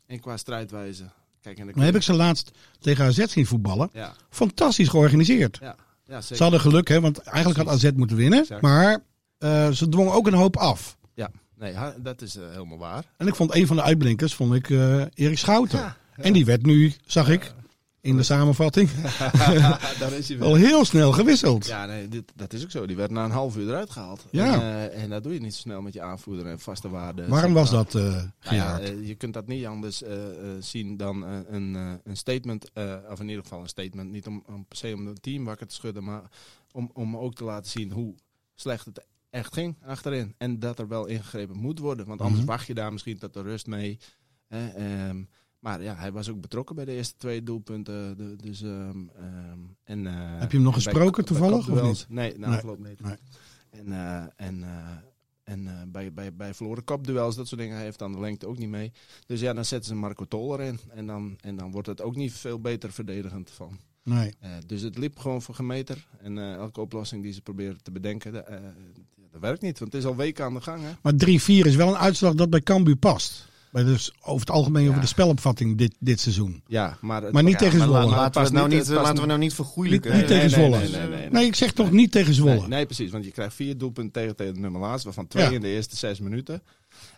en 0.07 0.21
qua 0.21 0.37
strijdwijze. 0.37 1.05
Kijk, 1.41 1.59
en 1.59 1.67
de 1.67 1.73
Dan 1.73 1.83
heb 1.83 1.95
ik 1.95 2.03
ze 2.03 2.13
laatst 2.13 2.51
tegen 2.81 3.05
AZ 3.05 3.25
zien 3.27 3.47
voetballen. 3.47 3.91
Ja, 3.93 4.13
Fantastisch 4.31 4.89
georganiseerd. 4.89 5.59
ja, 5.61 5.77
ja 6.05 6.21
zeker. 6.21 6.37
Ze 6.37 6.43
hadden 6.43 6.61
geluk, 6.61 6.89
hè, 6.89 7.01
want 7.01 7.19
eigenlijk 7.19 7.69
had 7.69 7.77
AZ 7.77 7.91
moeten 7.97 8.17
winnen. 8.17 8.39
Exact. 8.41 8.63
Maar 8.63 8.99
eh, 9.39 9.71
ze 9.71 9.89
dwongen 9.89 10.13
ook 10.13 10.27
een 10.27 10.35
hoop 10.35 10.57
af. 10.57 10.97
Ja, 11.15 11.31
nee, 11.55 11.75
dat 12.03 12.23
is 12.23 12.35
helemaal 12.35 12.79
waar. 12.79 13.05
En 13.17 13.27
ik 13.27 13.35
vond 13.35 13.55
een 13.55 13.67
van 13.67 13.77
de 13.77 13.83
uitblinkers, 13.83 14.35
vond 14.35 14.55
ik 14.55 14.69
Erik 15.15 15.39
Schouten. 15.39 15.79
Ja, 15.79 15.97
En 16.17 16.33
die 16.33 16.45
werd 16.45 16.63
nu, 16.67 16.93
zag 17.07 17.29
ik, 17.29 17.53
in 18.05 18.17
de 18.17 18.23
samenvatting, 18.23 18.91
Daar 19.99 20.13
is 20.13 20.29
hij 20.29 20.41
al 20.49 20.55
heel 20.55 20.85
snel 20.85 21.13
gewisseld. 21.13 21.67
Ja, 21.67 21.87
nee, 21.87 22.09
dit, 22.09 22.33
dat 22.35 22.53
is 22.53 22.63
ook 22.63 22.71
zo. 22.71 22.87
Die 22.87 22.97
werd 22.97 23.11
na 23.11 23.25
een 23.25 23.31
half 23.31 23.57
uur 23.57 23.69
eruit 23.69 23.91
gehaald. 23.91 24.27
Ja. 24.31 24.55
En, 24.55 24.91
eh, 24.91 25.03
en 25.03 25.11
dat 25.11 25.23
doe 25.23 25.33
je 25.35 25.41
niet 25.41 25.55
zo 25.55 25.61
snel 25.61 25.83
met 25.83 25.93
je 25.93 26.03
aanvoerder 26.03 26.47
en 26.47 26.59
vaste 26.61 26.89
waarden. 26.89 27.29
Waarom 27.29 27.53
was 27.53 27.71
dat 27.71 27.93
Nou 27.93 28.31
ja, 28.51 28.79
eh, 28.81 29.07
je 29.07 29.15
kunt 29.15 29.35
dat 29.35 29.47
niet 29.47 29.67
anders 29.67 30.03
zien 30.59 30.97
dan 30.97 31.23
een, 31.23 31.75
een 32.05 32.17
statement, 32.17 32.71
of 33.11 33.21
in 33.21 33.29
ieder 33.29 33.43
geval 33.43 33.61
een 33.61 33.69
statement, 33.69 34.11
niet 34.11 34.27
om, 34.27 34.43
om 34.47 34.67
per 34.67 34.77
se 34.77 34.93
om 34.95 35.07
het 35.07 35.23
team 35.23 35.45
wakker 35.45 35.67
te 35.67 35.75
schudden, 35.75 36.05
maar 36.05 36.23
om, 36.73 36.91
om 36.93 37.17
ook 37.17 37.35
te 37.35 37.45
laten 37.45 37.71
zien 37.71 37.93
hoe 37.93 38.15
slecht 38.55 38.85
het 38.85 39.05
echt 39.31 39.55
ging 39.55 39.77
achterin. 39.87 40.35
En 40.39 40.59
dat 40.59 40.79
er 40.79 40.89
wel 40.89 41.07
ingegrepen 41.07 41.57
moet 41.59 41.79
worden, 41.79 42.07
want 42.07 42.21
anders 42.21 42.41
Mhm. 42.41 42.51
wacht 42.51 42.67
je 42.67 42.75
daar 42.75 42.93
misschien 42.93 43.19
tot 43.19 43.35
de 43.35 43.43
rust 43.43 43.67
mee. 43.67 43.99
Ehm, 44.49 45.23
maar 45.65 45.83
ja, 45.83 45.95
hij 45.95 46.13
was 46.13 46.29
ook 46.29 46.41
betrokken 46.41 46.77
bij 46.77 46.85
de 46.85 46.93
eerste 46.93 47.15
twee 47.17 47.43
doelpunten. 47.43 48.17
De, 48.17 48.37
dus, 48.37 48.63
ehm, 48.63 48.99
ehm, 49.17 49.59
en, 49.85 50.07
eh, 50.07 50.41
Heb 50.41 50.51
je 50.51 50.57
hem 50.57 50.67
nog 50.67 50.75
gesproken 50.75 51.25
toevallig, 51.25 51.69
of 51.69 51.83
niet? 51.83 52.07
Nee, 52.09 52.39
na 52.39 52.49
Nee. 52.49 52.57
afloop 52.57 52.79
niet. 52.79 53.01
Nee. 53.01 53.17
En, 53.71 53.93
eh, 53.93 54.25
en, 54.37 54.63
eh, 54.63 54.89
en 55.45 55.91
bij, 55.93 56.13
bij, 56.13 56.35
bij 56.35 56.55
verloren 56.55 56.85
kopduels, 56.85 57.37
dat 57.37 57.49
soort 57.49 57.61
dingen, 57.61 57.77
hij 57.77 57.85
heeft 57.85 57.99
dan 57.99 58.13
de 58.13 58.21
lengte 58.21 58.47
ook 58.47 58.59
niet 58.59 58.69
mee. 58.69 58.93
Dus 59.27 59.41
ja, 59.41 59.53
dan 59.53 59.65
zetten 59.65 59.89
ze 59.89 59.95
Marco 59.95 60.25
Tol 60.25 60.61
erin. 60.61 60.81
En 60.89 61.07
dan, 61.07 61.37
en 61.41 61.57
dan 61.57 61.71
wordt 61.71 61.89
het 61.89 62.03
ook 62.03 62.17
niet 62.17 62.33
veel 62.33 62.61
beter 62.61 62.93
verdedigend 62.93 63.51
van. 63.51 63.79
Nee. 64.03 64.35
Dus 64.67 64.81
het 64.81 64.99
liep 64.99 65.19
gewoon 65.19 65.43
voor 65.43 65.55
gemeter. 65.55 66.07
En 66.19 66.39
elke 66.39 66.81
oplossing 66.81 67.23
die 67.23 67.33
ze 67.33 67.43
proberen 67.43 67.83
te 67.83 67.91
bedenken, 67.91 68.33
dat, 68.33 68.47
dat 69.31 69.41
werkt 69.41 69.63
niet. 69.63 69.79
Want 69.79 69.93
het 69.93 70.03
is 70.03 70.09
al 70.09 70.17
weken 70.17 70.45
aan 70.45 70.55
de 70.55 70.61
gang. 70.61 70.83
Hè? 70.83 70.91
Maar 71.03 71.15
3-4 71.15 71.67
is 71.67 71.77
wel 71.77 71.89
een 71.89 71.97
uitslag 71.97 72.35
dat 72.35 72.51
bij 72.51 72.61
Cambuur 72.61 72.97
past. 72.97 73.53
Bij 73.75 73.85
dus 73.85 74.13
over 74.21 74.41
het 74.41 74.51
algemeen 74.51 74.83
Ja. 74.83 74.89
over 74.89 75.01
de 75.01 75.07
spelopvatting 75.07 75.79
dit, 75.79 75.95
dit 75.99 76.21
seizoen. 76.21 76.63
Ja, 76.67 76.97
maar, 77.01 77.23
het- 77.23 77.33
Maar 77.33 77.43
niet 77.43 77.53
ja, 77.53 77.59
tegen 77.59 77.79
maar 77.79 77.87
Zwolle. 77.87 78.05
la- 78.07 78.17
Laten, 78.17 78.43
we 78.45 78.51
nou 78.51 78.69
niet, 78.69 78.89
laten 78.89 79.21
we 79.21 79.27
nou 79.27 79.39
niet 79.39 79.55
vergoeilijken. 79.55 80.11
Niet- 80.11 80.21
niet 80.21 80.29
tegen 80.31 80.51
Zwolle. 80.51 80.79
Nee, 80.79 80.89
nee, 80.91 81.01
nee, 81.01 81.09
nee. 81.19 81.31
Nee, 81.31 81.47
ik 81.47 81.55
zeg 81.55 81.73
toch 81.73 81.91
niet 81.91 82.13
tegen 82.13 82.35
Zwolle. 82.35 82.59
Nee, 82.59 82.69
nee, 82.69 82.87
precies. 82.87 83.11
Want 83.11 83.25
je 83.25 83.31
krijgt 83.31 83.55
vier 83.55 83.79
doelpunten 83.79 84.13
tegen, 84.13 84.37
tegen 84.37 84.55
de 84.55 84.61
nummer 84.61 84.81
laatst, 84.81 85.05
waarvan 85.05 85.27
twee 85.27 85.45
Ja. 85.45 85.51
in 85.51 85.61
de 85.61 85.69
eerste 85.69 85.97
zes 85.97 86.21
minuten. 86.21 86.63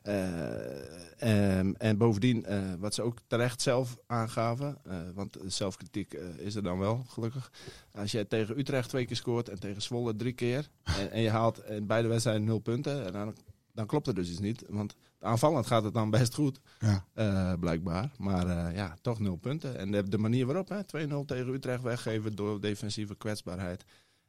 Eh, 0.02 1.58
ehm, 1.58 1.72
en 1.78 1.96
bovendien, 1.96 2.44
eh, 2.44 2.58
wat 2.78 2.94
ze 2.94 3.02
ook 3.02 3.18
terecht 3.26 3.62
zelf 3.62 3.96
aangaven, 4.06 4.76
eh, 4.84 4.96
want 5.14 5.36
zelfkritiek 5.46 6.16
is 6.38 6.54
er 6.54 6.62
dan 6.62 6.78
wel, 6.78 7.04
gelukkig. 7.08 7.50
Als 7.94 8.10
jij 8.12 8.24
tegen 8.24 8.58
Utrecht 8.58 8.88
twee 8.88 9.04
keer 9.06 9.16
scoort 9.16 9.48
en 9.48 9.58
tegen 9.60 9.82
Zwolle 9.82 10.16
drie 10.16 10.32
keer, 10.32 10.68
en, 10.82 11.10
en 11.10 11.20
je 11.22 11.30
haalt 11.30 11.62
in 11.68 11.86
beide 11.86 12.08
wedstrijden 12.08 12.44
nul 12.44 12.58
punten, 12.58 13.06
en 13.06 13.12
dan, 13.12 13.34
dan 13.76 13.86
klopt 13.86 14.06
er 14.06 14.14
dus 14.14 14.30
iets 14.30 14.38
niet. 14.40 14.64
Want 14.68 14.94
aanvallend 15.20 15.66
gaat 15.66 15.84
het 15.84 15.94
dan 15.94 16.10
best 16.10 16.34
goed, 16.34 16.60
Ja. 16.78 17.04
eh, 17.14 17.52
blijkbaar. 17.60 18.10
Maar 18.18 18.46
eh, 18.66 18.76
ja, 18.76 18.96
toch 19.02 19.18
nul 19.20 19.36
punten. 19.36 19.78
En 19.78 19.90
de, 19.90 20.08
de 20.08 20.18
manier 20.18 20.46
waarop, 20.46 20.68
hè, 20.68 20.80
2-0 20.84 21.24
tegen 21.26 21.48
Utrecht 21.54 21.82
weggeven 21.82 22.34
door 22.36 22.60
defensieve 22.60 23.14
kwetsbaarheid. 23.16 23.84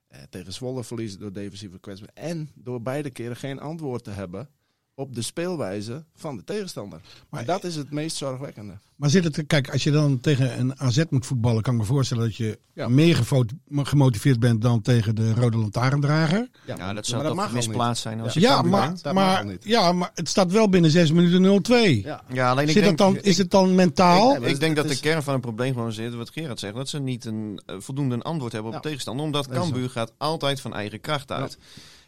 Eh, 0.08 0.22
tegen 0.30 0.54
Zwolle 0.54 0.84
verliezen 0.84 1.20
door 1.20 1.32
defensieve 1.34 1.80
kwetsbaarheid. 1.80 2.36
En 2.38 2.50
door 2.56 2.82
beide 2.82 3.10
keren 3.10 3.36
geen 3.36 3.60
antwoord 3.60 4.04
te 4.04 4.12
hebben 4.12 4.50
op 4.98 5.16
de 5.16 5.22
speelwijze 5.22 6.04
van 6.16 6.36
de 6.36 6.44
tegenstander. 6.44 7.00
Maar 7.30 7.46
dat 7.46 7.64
is 7.64 7.76
het 7.76 7.92
meest 7.92 8.16
zorgwekkende. 8.18 8.78
Maar 8.96 9.10
zit 9.10 9.24
het, 9.24 9.44
kijk, 9.48 9.70
als 9.72 9.84
je 9.84 9.92
dan 9.92 10.20
tegen 10.20 10.60
een 10.60 10.80
AZ 10.80 11.04
moet 11.10 11.26
voetballen, 11.26 11.62
kan 11.62 11.74
ik 11.74 11.80
me 11.80 11.86
voorstellen 11.86 12.24
dat 12.24 12.36
je 12.36 12.60
Ja. 12.74 12.88
meer 12.88 13.26
gemotiveerd 13.72 14.40
bent 14.40 14.62
dan 14.62 14.82
tegen 14.82 15.16
de 15.16 15.34
Rode 15.34 15.58
Lantaarndrager. 15.58 16.48
Ja, 16.66 16.76
dat 16.76 16.94
maar 16.94 17.06
zou 17.06 17.24
toch 17.24 17.36
mag 17.36 17.54
misplaatst 17.54 18.02
zijn 18.02 18.22
als 18.22 18.34
Ja. 18.34 18.42
je 18.42 18.48
Ja, 18.48 18.62
maar, 18.62 18.88
bent. 18.88 19.04
Dat 19.04 19.14
mag 19.14 19.24
maar, 19.26 19.46
niet. 19.46 19.64
ja, 19.64 19.92
maar 19.92 20.12
het 20.14 20.30
staat 20.30 20.52
wel 20.52 20.70
binnen 20.70 20.92
6 20.92 21.12
minuten 21.12 21.42
0-2. 21.42 22.02
Ja. 22.04 22.24
Ja, 22.34 22.50
alleen 22.52 22.64
ik 22.68 22.72
Zit 22.72 22.84
denk, 22.84 23.00
het 23.00 23.08
dan, 23.14 23.18
is 23.22 23.38
het 23.38 23.52
dan 23.52 23.76
mentaal? 23.76 24.36
Ik, 24.36 24.44
ik 24.44 24.60
denk 24.60 24.76
dat 24.76 24.88
de 24.88 25.00
kern 25.00 25.24
van 25.24 25.34
het 25.34 25.42
probleem 25.42 25.74
gewoon 25.74 25.92
zit, 25.94 26.14
wat 26.14 26.30
Gerard 26.30 26.60
zegt, 26.60 26.76
dat 26.76 26.90
ze 26.90 27.00
niet 27.00 27.26
een 27.26 27.60
eh, 27.66 27.76
voldoende 27.80 28.16
een 28.16 28.22
antwoord 28.22 28.52
hebben 28.52 28.70
op 28.70 28.76
Ja. 28.76 28.82
de 28.82 28.88
tegenstander. 28.88 29.26
Omdat 29.26 29.46
Dat 29.48 29.54
Cambuur 29.58 29.90
gaat 29.90 30.14
altijd 30.18 30.62
van 30.62 30.74
eigen 30.74 31.02
kracht 31.02 31.32
uit. 31.32 31.58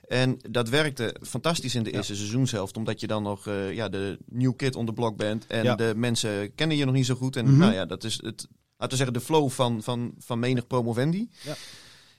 En 0.10 0.40
dat 0.50 0.70
werkte 0.70 1.16
fantastisch 1.22 1.76
in 1.76 1.84
de 1.84 1.92
eerste 1.92 2.16
seizoenshelft, 2.16 2.78
omdat 2.78 3.00
je 3.00 3.08
dan 3.08 3.24
nog 3.24 3.48
eh, 3.48 3.74
ja, 3.74 3.90
de 3.90 4.18
new 4.26 4.56
kid 4.56 4.76
on 4.76 4.86
the 4.86 4.94
block 4.94 5.18
bent. 5.18 5.48
En 5.48 5.64
Ja. 5.64 5.76
de 5.76 5.94
mensen 5.96 6.56
kennen 6.56 6.78
je 6.78 6.86
nog 6.86 6.94
niet 6.94 7.06
zo 7.06 7.16
goed. 7.16 7.36
En 7.36 7.46
Mhm. 7.46 7.58
nou 7.58 7.74
ja, 7.74 7.86
dat 7.86 8.04
is 8.04 8.14
het, 8.14 8.48
laten 8.78 8.90
we 8.90 8.96
zeggen, 8.96 9.14
de 9.14 9.22
flow 9.22 9.50
van, 9.50 9.84
van, 9.84 10.14
van 10.20 10.40
menig 10.40 10.68
promovendi. 10.68 11.30
Ja. 11.44 11.56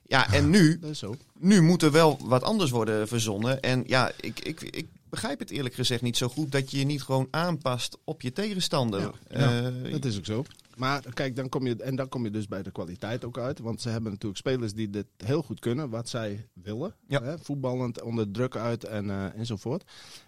Ja, 0.06 0.32
en 0.32 0.50
nu, 0.50 0.80
nu 1.38 1.60
moet 1.62 1.82
er 1.82 1.90
wel 1.92 2.18
wat 2.22 2.42
anders 2.42 2.70
worden 2.70 3.08
verzonnen. 3.08 3.60
En 3.60 3.82
ja, 3.86 4.12
ik, 4.20 4.40
ik, 4.40 4.60
ik 4.62 4.86
begrijp 5.08 5.38
het 5.38 5.50
eerlijk 5.50 5.74
gezegd 5.74 6.02
niet 6.02 6.16
zo 6.16 6.28
goed 6.28 6.52
dat 6.52 6.70
je 6.70 6.78
je 6.78 6.84
niet 6.84 7.02
gewoon 7.02 7.28
aanpast 7.30 7.98
op 8.04 8.22
je 8.22 8.32
tegenstander. 8.32 9.00
Ja. 9.30 9.62
Eh, 9.84 9.92
Dat 9.92 10.04
is 10.04 10.16
ook 10.18 10.24
zo. 10.24 10.44
Maar 10.80 11.14
kijk, 11.14 11.36
dan 11.36 11.48
kom 11.48 11.66
je, 11.66 11.76
en 11.76 11.96
dan 11.96 12.08
kom 12.08 12.24
je 12.24 12.30
dus 12.30 12.48
bij 12.48 12.62
de 12.62 12.70
kwaliteit 12.70 13.24
ook 13.24 13.38
uit. 13.38 13.58
Want 13.58 13.80
ze 13.80 13.88
hebben 13.88 14.10
natuurlijk 14.10 14.38
spelers 14.38 14.74
die 14.74 14.90
dit 14.90 15.06
heel 15.16 15.42
goed 15.42 15.60
kunnen, 15.60 15.90
wat 15.90 16.08
zij 16.08 16.48
willen. 16.52 16.94
Ja. 17.06 17.22
Hè, 17.22 17.38
voetballend, 17.38 18.02
onder 18.02 18.30
druk 18.30 18.56
uit 18.56 18.84
en, 18.84 19.10
eh, 19.10 19.34
enzovoort. 19.34 19.84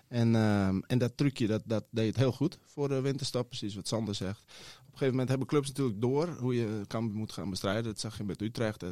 En, 0.09 0.35
ehm, 0.35 0.81
en 0.87 0.99
dat 0.99 1.17
trucje, 1.17 1.47
dat, 1.47 1.63
dat 1.65 1.85
deed 1.91 2.07
het 2.07 2.17
heel 2.17 2.33
goed 2.33 2.59
voor 2.65 2.89
de 2.89 3.01
winterstap, 3.01 3.49
precies 3.49 3.75
wat 3.75 3.89
Sander 3.89 4.15
zegt. 4.15 4.41
Op 4.41 4.49
een 4.49 4.85
gegeven 4.85 5.11
moment 5.11 5.29
hebben 5.29 5.47
clubs 5.47 5.69
natuurlijk 5.69 6.01
door 6.01 6.29
hoe 6.29 6.55
je 6.55 6.85
kan 6.87 7.13
moet 7.13 7.33
gaan 7.33 7.51
bestrijden. 7.51 7.85
Dat 7.85 8.01
zag 8.01 8.17
je 8.17 8.25
met 8.25 8.41
Utrecht. 8.41 8.83
eh, 8.83 8.91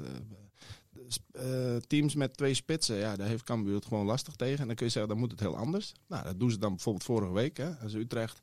eh, 1.32 1.76
teams 1.76 2.14
met 2.14 2.36
twee 2.36 2.54
spitsen, 2.54 2.96
ja, 2.96 3.16
daar 3.16 3.28
heeft 3.28 3.44
Cambuur 3.44 3.74
het 3.74 3.86
gewoon 3.86 4.06
lastig 4.06 4.34
tegen. 4.34 4.58
En 4.60 4.66
dan 4.66 4.76
kun 4.76 4.86
je 4.86 4.92
zeggen, 4.92 5.10
dan 5.10 5.20
moet 5.20 5.30
het 5.30 5.40
heel 5.40 5.56
anders. 5.56 5.92
Nou, 6.08 6.24
dat 6.24 6.40
doen 6.40 6.50
ze 6.50 6.58
dan 6.58 6.70
bijvoorbeeld 6.70 7.04
vorige 7.04 7.32
week. 7.32 7.56
Hè, 7.56 7.74
als 7.74 7.94
Utrecht 7.94 8.40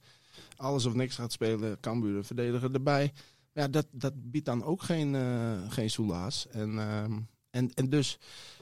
alles 0.56 0.86
of 0.86 0.94
niks 0.94 1.15
gaat 1.15 1.32
spelen, 1.32 1.79
Cambuur 1.79 2.15
een 2.15 2.24
verdediger 2.24 2.74
erbij. 2.74 3.13
Ja, 3.53 3.67
dat, 3.67 3.88
dat 3.91 4.13
biedt 4.15 4.46
dan 4.46 4.63
ook 4.63 4.82
geen, 4.82 5.15
eh 5.15 5.72
geen 5.72 5.89
soelaas. 5.89 6.48
En, 6.48 6.79
ehm, 6.79 7.20
en, 7.50 7.74
en 7.74 7.89
dus 7.89 8.20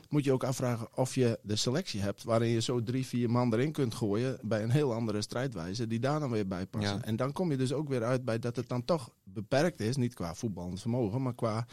moet 0.09 0.23
je 0.23 0.31
ook 0.31 0.43
afvragen 0.43 0.97
of 0.97 1.15
je 1.15 1.39
de 1.43 1.55
selectie 1.55 2.01
hebt 2.01 2.23
waarin 2.23 2.49
je 2.49 2.61
zo 2.61 2.83
drie, 2.83 3.05
vier 3.05 3.31
man 3.31 3.53
erin 3.53 3.71
kunt 3.71 3.93
gooien 3.95 4.37
bij 4.41 4.63
een 4.63 4.69
heel 4.69 4.93
andere 4.93 5.21
strijdwijze 5.21 5.87
die 5.87 5.99
daar 5.99 6.19
dan 6.19 6.31
weer 6.31 6.47
bij 6.47 6.65
passen. 6.65 6.97
Ja. 6.97 7.03
En 7.03 7.15
dan 7.15 7.31
kom 7.31 7.51
je 7.51 7.57
dus 7.57 7.73
ook 7.73 7.89
weer 7.89 8.03
uit 8.03 8.25
bij 8.25 8.39
dat 8.39 8.55
het 8.55 8.69
dan 8.69 8.85
toch 8.85 9.13
beperkt 9.23 9.79
is, 9.79 9.95
niet 9.95 10.13
qua 10.13 10.35
voetballend 10.35 10.81
vermogen, 10.81 11.21
maar 11.21 11.35
qua 11.35 11.65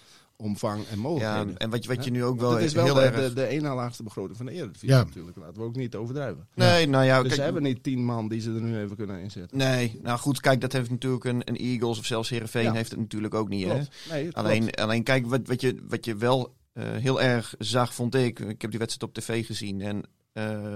omvang 0.42 0.78
en 0.86 0.96
Ja, 0.96 1.00
mogelijkheden. 1.02 1.56
en 1.58 1.70
wat 1.70 1.84
je, 1.84 1.94
wat 1.94 2.04
je 2.04 2.10
nu 2.10 2.24
ook 2.24 2.40
wel, 2.40 2.50
dat 2.50 2.60
is 2.60 2.72
wel 2.72 2.84
heel 2.84 2.94
de, 2.94 3.00
erg... 3.00 3.14
de, 3.16 3.32
de 3.32 3.46
ene 3.46 3.60
na 3.60 3.74
laagste 3.74 4.02
begroting 4.02 4.36
van 4.36 4.46
de 4.46 4.52
Eredivisie 4.52 4.88
Ja. 4.88 5.02
natuurlijk. 5.04 5.36
Laten 5.36 5.54
we 5.54 5.62
ook 5.62 5.76
niet 5.76 5.94
overdrijven. 5.94 6.48
nee, 6.54 6.88
nou 6.88 7.04
ja, 7.04 7.16
dus 7.16 7.22
kijk, 7.22 7.34
ze 7.34 7.42
hebben 7.42 7.62
niet 7.62 7.82
tien 7.82 8.04
man 8.04 8.28
die 8.28 8.40
ze 8.40 8.54
er 8.54 8.60
nu 8.62 8.78
even 8.78 8.96
kunnen 8.96 9.20
inzetten. 9.20 9.58
Nee, 9.58 9.98
nou 10.02 10.18
goed, 10.18 10.40
kijk, 10.40 10.60
dat 10.60 10.72
heeft 10.72 10.90
natuurlijk 10.90 11.24
een, 11.24 11.42
een 11.44 11.56
Eagles 11.56 11.98
of 11.98 12.04
zelfs 12.06 12.28
Heerenveen 12.28 12.62
Ja. 12.62 12.72
heeft 12.72 12.90
het 12.90 13.00
natuurlijk 13.00 13.34
ook 13.34 13.48
niet. 13.48 13.64
Hè? 13.64 13.70
Klopt. 13.74 13.90
Nee, 14.10 14.24
het 14.26 14.34
Alleen, 14.34 14.70
alleen 14.74 15.02
kijk, 15.02 15.26
wat, 15.26 15.40
wat, 15.44 15.60
je, 15.60 15.76
wat 15.88 16.04
je 16.04 16.16
wel 16.16 16.54
eh, 16.72 16.84
heel 16.96 17.22
erg 17.22 17.54
zag, 17.58 17.94
vond 17.94 18.14
ik. 18.14 18.38
Ik 18.40 18.60
heb 18.62 18.70
die 18.70 18.78
wedstrijd 18.80 19.02
op 19.02 19.14
tv 19.14 19.46
gezien. 19.46 19.80
En 19.80 20.02
eh, 20.32 20.74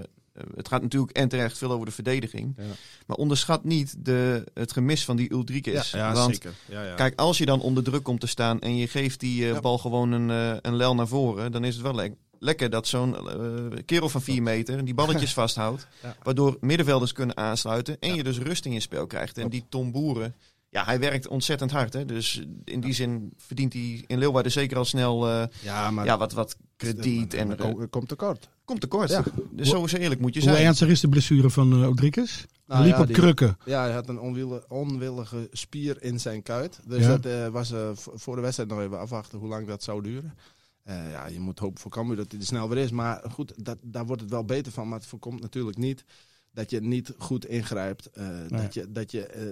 het 0.57 0.69
gaat 0.69 0.83
natuurlijk 0.83 1.13
en 1.17 1.29
terecht 1.29 1.59
veel 1.59 1.71
over 1.73 1.87
de 1.87 1.93
verdediging. 1.93 2.55
Ja. 2.57 2.63
Maar 3.07 3.17
onderschat 3.17 3.65
niet 3.65 3.95
de, 3.99 4.45
het 4.55 4.73
gemis 4.73 5.05
van 5.05 5.17
die 5.17 5.33
Ulrikes. 5.33 5.91
ja, 5.91 5.99
ja, 5.99 6.13
Want 6.13 6.35
zeker. 6.35 6.53
Ja, 6.69 6.85
ja. 6.85 6.95
kijk, 6.95 7.21
als 7.21 7.39
je 7.39 7.47
dan 7.47 7.61
onder 7.61 7.83
druk 7.85 8.03
komt 8.03 8.21
te 8.21 8.27
staan 8.27 8.61
en 8.61 8.77
je 8.77 8.89
geeft 8.89 9.21
die 9.21 9.51
eh, 9.51 9.61
bal 9.61 9.79
gewoon 9.79 10.13
een, 10.13 10.31
eh, 10.31 10.59
een 10.61 10.77
lel 10.77 10.95
naar 10.95 11.09
voren, 11.09 11.53
dan 11.53 11.65
is 11.65 11.75
het 11.75 11.83
wel 11.83 11.95
le- 11.95 12.15
lekker 12.39 12.71
dat 12.71 12.87
zo'n 12.87 13.17
eh, 13.29 13.79
kerel 13.85 14.09
van 14.09 14.23
4 14.23 14.43
meter 14.43 14.85
die 14.85 14.95
balletjes 14.95 15.33
vasthoudt. 15.41 15.87
Ja. 16.03 16.17
Waardoor 16.23 16.57
middenvelders 16.61 17.13
kunnen 17.13 17.37
aansluiten 17.37 17.97
en 18.01 18.15
je 18.15 18.23
dus 18.23 18.39
rust 18.39 18.65
in 18.65 18.73
je 18.73 18.81
spel 18.81 19.07
krijgt. 19.07 19.39
En 19.39 19.49
die 19.49 19.65
Tom 19.69 19.93
Boeren, 19.93 20.35
ja, 20.69 20.85
hij 20.85 20.99
werkt 20.99 21.29
ontzettend 21.29 21.71
hard. 21.71 21.93
Hè? 21.93 22.05
Dus 22.05 22.43
in 22.65 22.81
die 22.81 22.93
zin 22.93 23.33
verdient 23.37 23.73
hij 23.73 24.05
in 24.07 24.19
Leeuwarden 24.19 24.53
zeker 24.53 24.77
al 24.77 24.85
snel 24.85 25.29
eh, 25.29 25.45
ja, 25.63 25.91
maar 25.91 26.05
ja, 26.05 26.19
wat, 26.19 26.33
wat 26.33 26.57
krediet. 26.77 27.35
En 27.35 27.51
er 27.51 27.61
eh, 27.61 27.71
komt- 27.71 27.91
komt 27.91 28.09
tekort. 28.09 28.49
komt 28.65 28.81
tekort. 28.81 29.11
Ja. 29.11 29.25
Dus 29.51 29.69
zo, 29.69 29.87
eerlijk 29.87 30.21
moet 30.21 30.35
je 30.35 30.41
Hoe 30.41 30.51
zijn. 30.51 30.65
ernstig 30.67 30.89
is 30.89 31.01
de 31.01 31.09
blessure 31.09 31.51
van 31.51 31.73
uh, 31.79 31.85
Rodriguez? 31.85 32.45
Nou 32.67 32.79
Hij 32.81 32.89
liep 32.89 32.97
ja, 32.97 33.01
op 33.03 33.07
die- 33.07 33.17
krukken. 33.17 33.57
Ja, 33.65 33.83
hij 33.83 33.93
had 33.93 34.09
een 34.09 34.21
onwille- 34.21 34.65
onwillige 34.69 35.49
spier 35.53 36.03
in 36.03 36.21
zijn 36.21 36.43
kuit. 36.43 36.81
Dus 36.87 37.01
Ja. 37.03 37.09
dat 37.09 37.27
eh, 37.27 37.49
was 37.49 37.73
eh, 37.73 37.89
voor 37.95 38.35
de 38.37 38.43
wedstrijd 38.43 38.69
nog 38.71 38.81
even 38.81 38.99
afwachten 39.01 39.39
hoe 39.39 39.49
lang 39.49 39.67
dat 39.67 39.83
zou 39.83 40.03
duren. 40.03 40.35
Eh, 40.83 41.11
ja, 41.11 41.27
je 41.27 41.41
moet 41.41 41.59
hopen 41.59 41.81
voor 41.81 41.91
Cambuur 41.91 42.17
dat 42.17 42.31
hij 42.31 42.41
er 42.41 42.47
snel 42.47 42.69
weer 42.69 42.79
is. 42.85 42.91
Maar 42.91 43.23
goed, 43.31 43.53
dat, 43.65 43.79
daar 43.83 44.07
wordt 44.07 44.23
het 44.23 44.31
wel 44.31 44.45
beter 44.45 44.73
van. 44.73 44.89
Maar 44.89 44.99
het 44.99 45.09
voorkomt 45.09 45.41
natuurlijk 45.41 45.77
niet 45.77 46.05
dat 46.53 46.71
je 46.71 46.81
niet 46.81 47.15
goed 47.19 47.47
ingrijpt. 47.47 48.07
eh, 48.07 48.27
Nee. 48.29 48.63
Dat 48.63 48.75
je, 48.75 48.93
dat 48.93 49.11
je 49.11 49.27
eh, 49.27 49.43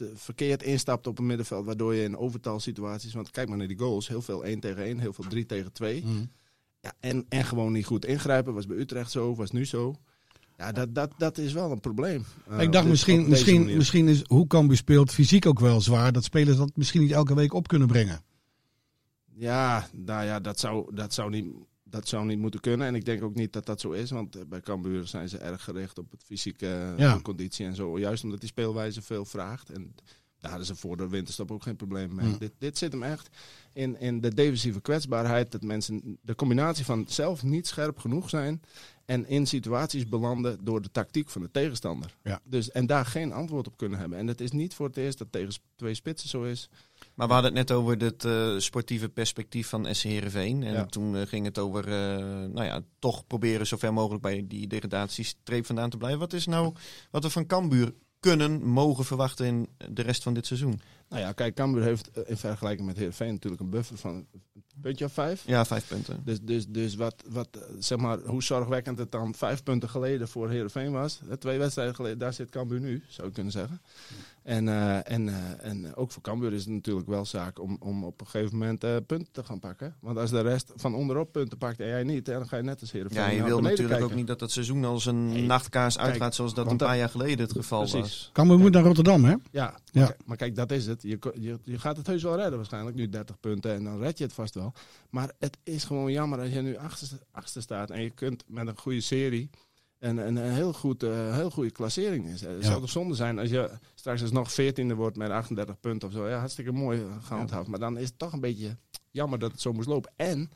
te, 0.00 0.12
verkeerd 0.14 0.62
instapt 0.62 1.06
op 1.06 1.18
een 1.18 1.26
middenveld. 1.26 1.64
Waardoor 1.66 1.94
je 1.94 2.02
in 2.02 2.16
overtalsituaties... 2.16 3.12
Want 3.12 3.30
kijk 3.30 3.48
maar 3.48 3.58
naar 3.58 3.66
die 3.66 3.78
goals. 3.78 4.08
Heel 4.08 4.22
veel 4.22 4.44
1 4.44 4.60
tegen 4.60 4.82
1, 4.82 4.98
heel 4.98 5.12
veel 5.12 5.24
3 5.28 5.46
tegen 5.46 5.72
2. 5.72 6.02
Mhm. 6.04 6.24
Ja, 6.80 6.92
en, 7.00 7.26
en 7.28 7.44
gewoon 7.44 7.72
niet 7.72 7.86
goed 7.86 8.04
ingrijpen. 8.04 8.54
Was 8.54 8.66
bij 8.66 8.76
Utrecht 8.76 9.10
zo, 9.10 9.34
was 9.34 9.50
nu 9.50 9.64
zo. 9.64 9.94
Ja, 10.56 10.72
dat, 10.72 10.94
dat, 10.94 11.12
dat 11.18 11.38
is 11.38 11.52
wel 11.52 11.70
een 11.70 11.80
probleem. 11.80 12.24
Eh, 12.48 12.60
ik 12.60 12.72
dacht 12.72 12.84
dit- 12.84 12.92
misschien, 12.92 13.28
misschien, 13.28 13.60
manier. 13.60 13.76
misschien 13.76 14.08
is 14.08 14.22
hoe 14.26 14.46
Cambuur 14.46 14.76
speelt 14.76 15.12
fysiek 15.12 15.46
ook 15.46 15.60
wel 15.60 15.80
zwaar. 15.80 16.12
Dat 16.12 16.24
spelers 16.24 16.56
dat 16.56 16.70
misschien 16.74 17.00
niet 17.00 17.12
elke 17.12 17.34
week 17.34 17.52
op 17.52 17.68
kunnen 17.68 17.88
brengen. 17.88 18.22
Ja, 19.34 19.88
nou 19.92 20.24
ja, 20.24 20.40
dat 20.40 20.60
zou, 20.60 20.94
dat, 20.94 21.14
zou 21.14 21.30
niet, 21.30 21.46
dat 21.90 22.08
zou 22.08 22.24
niet 22.26 22.38
moeten 22.38 22.60
kunnen. 22.60 22.86
En 22.86 22.94
ik 22.94 23.04
denk 23.04 23.22
ook 23.22 23.34
niet 23.34 23.52
dat 23.52 23.66
dat 23.66 23.80
zo 23.80 23.90
is. 23.90 24.10
Want 24.10 24.36
eh, 24.36 24.42
bij 24.48 24.60
Cambuur 24.60 25.06
zijn 25.06 25.28
ze 25.28 25.38
erg 25.38 25.64
gericht 25.64 25.98
op 25.98 26.10
het 26.10 26.22
fysieke 26.24 26.66
eh, 26.66 26.98
Ja. 26.98 27.20
conditie 27.22 27.66
en 27.66 27.74
zo. 27.74 27.98
Juist 27.98 28.24
omdat 28.24 28.40
die 28.40 28.48
speelwijze 28.48 29.02
veel 29.02 29.24
vraagt. 29.24 29.70
En 29.70 29.94
daar 30.38 30.50
hadden 30.50 30.68
ze 30.68 30.74
voor 30.76 30.96
de 30.96 31.08
winterstop 31.08 31.50
ook 31.50 31.62
geen 31.62 31.76
probleem 31.76 32.14
mee. 32.14 32.38
Dit, 32.38 32.52
dit 32.58 32.78
zit 32.78 32.92
hem 32.92 33.02
echt 33.02 33.28
in, 33.72 34.00
in 34.00 34.20
de 34.20 34.34
defensieve 34.34 34.80
kwetsbaarheid. 34.80 35.52
Dat 35.52 35.62
mensen 35.62 36.18
de 36.22 36.34
combinatie 36.34 36.84
van 36.84 37.04
zelf 37.08 37.42
niet 37.42 37.66
scherp 37.66 37.98
genoeg 37.98 38.28
zijn. 38.30 38.62
En 39.04 39.26
in 39.28 39.46
situaties 39.46 40.08
belanden 40.08 40.64
door 40.64 40.82
de 40.82 40.90
tactiek 40.90 41.30
van 41.30 41.42
de 41.42 41.50
tegenstander. 41.50 42.16
Ja. 42.22 42.40
Dus, 42.44 42.70
en 42.70 42.86
daar 42.86 43.06
geen 43.06 43.32
antwoord 43.32 43.66
op 43.66 43.76
kunnen 43.76 43.98
hebben. 43.98 44.18
En 44.18 44.26
het 44.26 44.40
is 44.40 44.50
niet 44.50 44.74
voor 44.74 44.86
het 44.86 44.96
eerst 44.96 45.18
dat 45.18 45.26
tegen 45.32 45.54
twee 45.76 45.94
spitsen 45.94 46.28
zo 46.28 46.42
is. 46.42 46.68
Maar 47.20 47.28
we 47.28 47.34
hadden 47.34 47.56
het 47.56 47.68
net 47.68 47.76
over 47.76 47.96
het 47.98 48.24
eh, 48.24 48.58
sportieve 48.58 49.08
perspectief 49.08 49.68
van 49.68 49.94
SC 49.94 50.02
Heerenveen. 50.02 50.62
En 50.62 50.72
Ja. 50.72 50.86
toen 50.86 51.16
eh, 51.16 51.26
ging 51.26 51.44
het 51.44 51.58
over, 51.58 51.84
eh, 51.84 52.18
nou 52.48 52.64
ja, 52.64 52.80
toch 52.98 53.26
proberen 53.26 53.66
zo 53.66 53.76
ver 53.76 53.92
mogelijk 53.92 54.22
bij 54.22 54.44
die 54.48 54.66
degradatiestreep 54.66 55.66
vandaan 55.66 55.90
te 55.90 55.96
blijven. 55.96 56.20
Wat 56.20 56.32
is 56.32 56.46
nou 56.46 56.74
wat 57.10 57.22
we 57.22 57.30
van 57.30 57.46
Cambuur 57.46 57.94
kunnen, 58.20 58.62
mogen 58.62 59.04
verwachten 59.04 59.46
in 59.46 59.68
de 59.90 60.02
rest 60.02 60.22
van 60.22 60.34
dit 60.34 60.46
seizoen? 60.46 60.80
Nou 61.08 61.22
ja, 61.22 61.32
kijk, 61.32 61.54
Cambuur 61.54 61.82
heeft 61.82 62.10
in 62.26 62.36
vergelijking 62.36 62.86
met 62.86 62.96
Heerenveen 62.96 63.32
natuurlijk 63.32 63.62
een 63.62 63.70
buffer 63.70 63.96
van 63.98 64.14
een 64.14 64.64
puntje 64.80 65.04
of 65.04 65.12
vijf. 65.12 65.42
Ja, 65.46 65.64
vijf 65.64 65.88
punten. 65.88 66.22
Dus, 66.24 66.38
dus, 66.42 66.66
dus 66.68 66.94
wat, 66.94 67.24
wat, 67.28 67.48
zeg 67.78 67.98
maar, 67.98 68.18
hoe 68.18 68.42
zorgwekkend 68.42 68.98
het 68.98 69.12
dan 69.12 69.34
vijf 69.34 69.62
punten 69.62 69.88
geleden 69.88 70.28
voor 70.28 70.50
Heerenveen 70.50 70.92
was. 70.92 71.20
Twee 71.38 71.58
wedstrijden 71.58 71.94
geleden, 71.94 72.18
daar 72.18 72.32
zit 72.32 72.50
Cambuur 72.50 72.80
nu, 72.80 73.04
zou 73.08 73.28
ik 73.28 73.34
kunnen 73.34 73.52
zeggen. 73.52 73.80
En, 74.50 74.68
eh, 74.68 75.10
en, 75.12 75.28
eh, 75.28 75.70
en 75.70 75.94
ook 75.96 76.10
voor 76.12 76.22
Cambuur 76.22 76.52
is 76.52 76.64
het 76.64 76.72
natuurlijk 76.72 77.06
wel 77.08 77.24
zaak 77.24 77.60
om, 77.60 77.76
om 77.80 78.04
op 78.04 78.20
een 78.20 78.26
gegeven 78.26 78.58
moment 78.58 78.84
eh, 78.84 78.96
punten 79.06 79.32
te 79.32 79.44
gaan 79.44 79.58
pakken. 79.58 79.94
Want 80.00 80.18
als 80.18 80.30
de 80.30 80.40
rest 80.40 80.72
van 80.76 80.94
onderop 80.94 81.32
punten 81.32 81.58
pakt 81.58 81.80
en 81.80 81.86
jij 81.86 82.02
niet, 82.02 82.24
dan 82.24 82.48
ga 82.48 82.56
je 82.56 82.62
net 82.62 82.80
als 82.80 82.92
Heerenveen 82.92 83.22
Ja, 83.22 83.28
je 83.28 83.42
wil 83.42 83.60
natuurlijk 83.60 84.02
ook 84.02 84.14
niet 84.14 84.26
dat 84.26 84.40
het 84.40 84.50
seizoen 84.50 84.84
als 84.84 85.06
een 85.06 85.26
Nee. 85.28 85.42
nachtkaars 85.42 85.96
Kijk, 85.96 86.08
uitgaat 86.08 86.34
zoals 86.34 86.54
dat 86.54 86.70
een 86.70 86.76
paar 86.76 86.88
dat- 86.88 86.96
jaar 86.96 87.08
geleden 87.08 87.38
het 87.38 87.52
geval 87.52 87.78
Precies. 87.78 88.00
was. 88.00 88.30
Cambuur 88.32 88.58
moet 88.58 88.72
naar 88.72 88.82
Rotterdam, 88.82 89.24
hè? 89.24 89.30
Ja, 89.30 89.38
Ja. 89.50 89.70
Maar, 89.92 90.06
kijk, 90.06 90.20
maar 90.26 90.36
kijk, 90.36 90.54
dat 90.56 90.70
is 90.70 90.86
het. 90.86 91.02
Je, 91.02 91.18
je, 91.38 91.58
je 91.64 91.78
gaat 91.78 91.96
het 91.96 92.06
heus 92.06 92.22
wel 92.22 92.36
redden 92.36 92.56
waarschijnlijk. 92.56 92.96
Nu 92.96 93.08
30 93.08 93.40
punten 93.40 93.74
en 93.74 93.84
dan 93.84 93.98
red 93.98 94.18
je 94.18 94.24
het 94.24 94.32
vast 94.32 94.54
wel. 94.54 94.72
Maar 95.10 95.32
het 95.38 95.58
is 95.62 95.84
gewoon 95.84 96.12
jammer 96.12 96.38
als 96.40 96.50
je 96.50 96.60
nu 96.60 96.76
achter, 96.76 97.08
achter 97.30 97.62
staat 97.62 97.90
en 97.90 98.02
je 98.02 98.10
kunt 98.10 98.44
met 98.46 98.66
een 98.66 98.78
goede 98.78 99.00
serie 99.00 99.50
en 100.00 100.16
een, 100.26 100.36
een 100.36 100.52
heel, 100.52 100.72
goed, 100.72 101.02
eh, 101.02 101.34
heel 101.34 101.50
goede 101.50 101.70
klassering 101.70 102.26
is. 102.26 102.40
Het 102.40 102.64
zou 102.64 102.80
toch 102.80 102.90
zonde 102.90 103.14
zijn 103.14 103.38
als 103.38 103.50
je 103.50 103.70
straks 103.94 104.20
eens 104.20 104.30
nog 104.32 104.50
14e 104.52 104.94
wordt 104.94 105.16
met 105.16 105.30
38 105.30 105.80
punten 105.80 106.08
of 106.08 106.14
zo. 106.14 106.28
Ja, 106.28 106.38
hartstikke 106.38 106.72
mooi 106.72 107.00
eh, 107.00 107.06
gehandhaafd. 107.26 107.68
Maar 107.68 107.78
dan 107.78 107.98
is 107.98 108.06
het 108.06 108.18
toch 108.18 108.32
een 108.32 108.40
beetje 108.40 108.76
jammer 109.10 109.38
dat 109.38 109.52
het 109.52 109.60
zo 109.60 109.72
moest 109.72 109.88
lopen. 109.88 110.12
En 110.16 110.50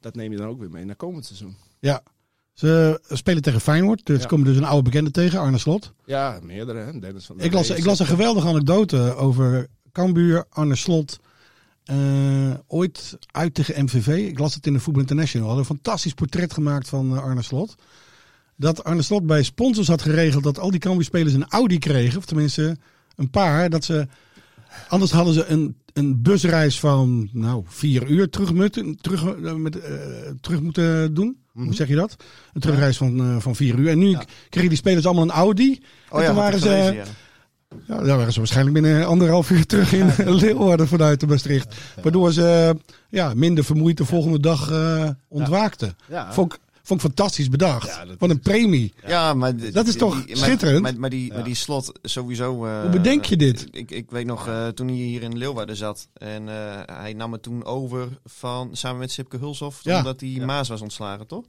dat 0.00 0.14
neem 0.14 0.32
je 0.32 0.38
dan 0.38 0.46
ook 0.48 0.58
weer 0.60 0.70
mee 0.70 0.84
naar 0.84 0.96
komend 0.96 1.26
seizoen. 1.26 1.56
Ja. 1.78 2.02
Ze 2.52 3.00
spelen 3.08 3.42
tegen 3.42 3.60
Feyenoord. 3.60 4.06
Dus 4.06 4.20
Ja. 4.22 4.26
komen 4.28 4.46
dus 4.46 4.56
een 4.56 4.64
oude 4.64 4.82
bekende 4.82 5.10
tegen, 5.10 5.40
Arne 5.40 5.58
Slot. 5.58 5.92
Ja, 6.04 6.38
meerdere. 6.42 6.78
Hè? 6.78 6.98
Dennis 6.98 7.26
van 7.26 7.36
der 7.36 7.46
Ik 7.46 7.52
las, 7.52 7.70
ik 7.70 7.84
las 7.84 7.98
een 7.98 8.06
geweldige 8.06 8.48
anekdote 8.48 9.14
over 9.14 9.66
Cambuur, 9.92 10.44
Arne 10.48 10.76
Slot 10.76 11.18
eh, 11.84 12.54
ooit 12.66 13.18
uit 13.30 13.54
tegen 13.54 13.84
MVV. 13.84 14.06
Ik 14.28 14.38
las 14.38 14.54
het 14.54 14.66
in 14.66 14.72
de 14.72 14.80
Voetbal 14.80 15.02
International. 15.02 15.46
Hadden 15.48 15.66
een 15.68 15.74
fantastisch 15.76 16.14
portret 16.14 16.52
gemaakt 16.52 16.88
van 16.88 17.16
eh, 17.16 17.22
Arne 17.22 17.42
Slot. 17.42 17.74
Dat 18.60 18.84
Arne 18.84 19.02
Slot 19.02 19.26
bij 19.26 19.42
sponsors 19.42 19.88
had 19.88 20.02
geregeld 20.02 20.44
dat 20.44 20.58
al 20.58 20.70
die 20.70 20.80
Cambuur-spelers 20.80 21.34
een 21.34 21.48
Audi 21.48 21.78
kregen. 21.78 22.18
Of 22.18 22.24
tenminste 22.24 22.76
een 23.16 23.30
paar. 23.30 23.70
Dat 23.70 23.84
ze, 23.84 24.06
anders 24.88 25.10
hadden 25.10 25.34
ze 25.34 25.46
een, 25.46 25.76
een 25.92 26.22
busreis 26.22 26.80
van 26.80 27.28
nou, 27.32 27.62
vier 27.66 28.06
uur 28.06 28.30
terug 28.30 28.52
moeten, 28.52 28.96
terug, 29.00 29.24
eh, 29.24 29.54
met, 29.54 29.80
eh, 29.80 29.92
terug 30.40 30.60
moeten 30.60 31.14
doen. 31.14 31.36
Hoe 31.52 31.74
zeg 31.74 31.88
je 31.88 31.94
dat? 31.94 32.16
Een 32.52 32.60
terugreis 32.60 32.96
van, 32.96 33.20
eh, 33.20 33.36
van 33.38 33.56
vier 33.56 33.78
uur. 33.78 33.88
En 33.88 33.98
nu 33.98 34.16
kregen 34.48 34.68
die 34.68 34.78
spelers 34.78 35.06
allemaal 35.06 35.24
een 35.24 35.30
Audi. 35.30 35.80
Oh 36.08 36.18
en 36.18 36.24
ja, 36.24 36.26
toen 36.26 36.36
waren 36.36 36.60
ze... 36.60 36.68
gelezen, 36.68 36.94
ja. 36.94 37.04
Ja, 37.86 38.02
daar 38.02 38.16
waren 38.16 38.32
ze 38.32 38.38
waarschijnlijk 38.38 38.80
binnen 38.80 39.06
anderhalf 39.06 39.50
uur 39.50 39.66
terug 39.66 39.92
in 39.92 40.12
Leeuwarden 40.40 40.88
vanuit 40.88 41.20
de 41.20 41.26
Maastricht. 41.26 41.74
Waardoor 42.02 42.32
ze 42.32 42.76
ja, 43.08 43.34
minder 43.34 43.64
vermoeid 43.64 43.96
de 43.96 44.04
volgende 44.04 44.40
dag 44.40 44.70
eh, 44.70 45.08
ontwaakten. 45.28 45.96
Ja. 46.08 46.32
Vond, 46.32 46.52
ik, 46.52 46.60
vond 46.82 47.00
ik 47.02 47.06
fantastisch 47.06 47.48
bedacht. 47.48 47.86
Ja, 47.86 48.04
dat 48.04 48.16
Wat 48.18 48.30
een 48.30 48.40
premie. 48.40 48.92
Ja, 49.06 49.34
maar 49.34 49.72
Dat 49.72 49.86
is 49.86 49.96
toch 49.96 50.24
die- 50.24 50.36
schitterend? 50.36 50.82
Maar, 50.82 50.98
maar, 50.98 51.10
die, 51.10 51.32
maar 51.32 51.44
die 51.44 51.54
slot 51.54 51.92
sowieso. 52.02 52.66
eh, 52.66 52.80
Hoe 52.80 52.90
bedenk 52.90 53.24
je 53.24 53.36
dit? 53.36 53.66
Ik, 53.70 53.90
ik 53.90 54.10
weet 54.10 54.26
nog 54.26 54.46
eh, 54.48 54.68
toen 54.68 54.86
hij 54.88 54.96
hier 54.96 55.22
in 55.22 55.38
Leeuwarden 55.38 55.76
zat. 55.76 56.08
En 56.12 56.48
eh, 56.48 56.80
hij 57.00 57.12
nam 57.12 57.32
het 57.32 57.42
toen 57.42 57.64
over 57.64 58.08
van, 58.24 58.68
samen 58.76 58.98
met 58.98 59.10
Sipke 59.12 59.36
Hulshoff. 59.36 59.84
Ja. 59.84 59.96
Omdat 59.98 60.20
hij 60.20 60.42
Maas 60.44 60.68
was 60.68 60.80
ontslagen, 60.80 61.26
toch? 61.26 61.44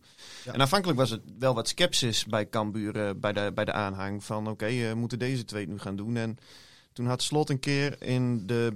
Ja. 0.46 0.54
En 0.54 0.62
aanvankelijk 0.62 1.00
was 1.00 1.10
het 1.10 1.22
wel 1.39 1.54
wat 1.54 1.67
sceptisch 1.67 2.26
bij 2.26 2.50
Cambuur. 2.50 3.20
bij, 3.20 3.34
de, 3.34 3.52
bij 3.56 3.65
de 3.65 3.74
aanhang. 3.74 4.24
Van 4.24 4.48
oké, 4.48 4.65
eh, 4.65 4.94
moeten 4.94 5.20
deze 5.20 5.46
twee 5.46 5.62
het 5.62 5.72
nu 5.72 5.80
gaan 5.80 5.96
doen? 5.96 6.15
En 6.17 6.38
toen 6.94 7.06
had 7.08 7.22
Slot 7.24 7.50
een 7.50 7.60
keer 7.60 7.96
in 8.04 8.44
de 8.48 8.74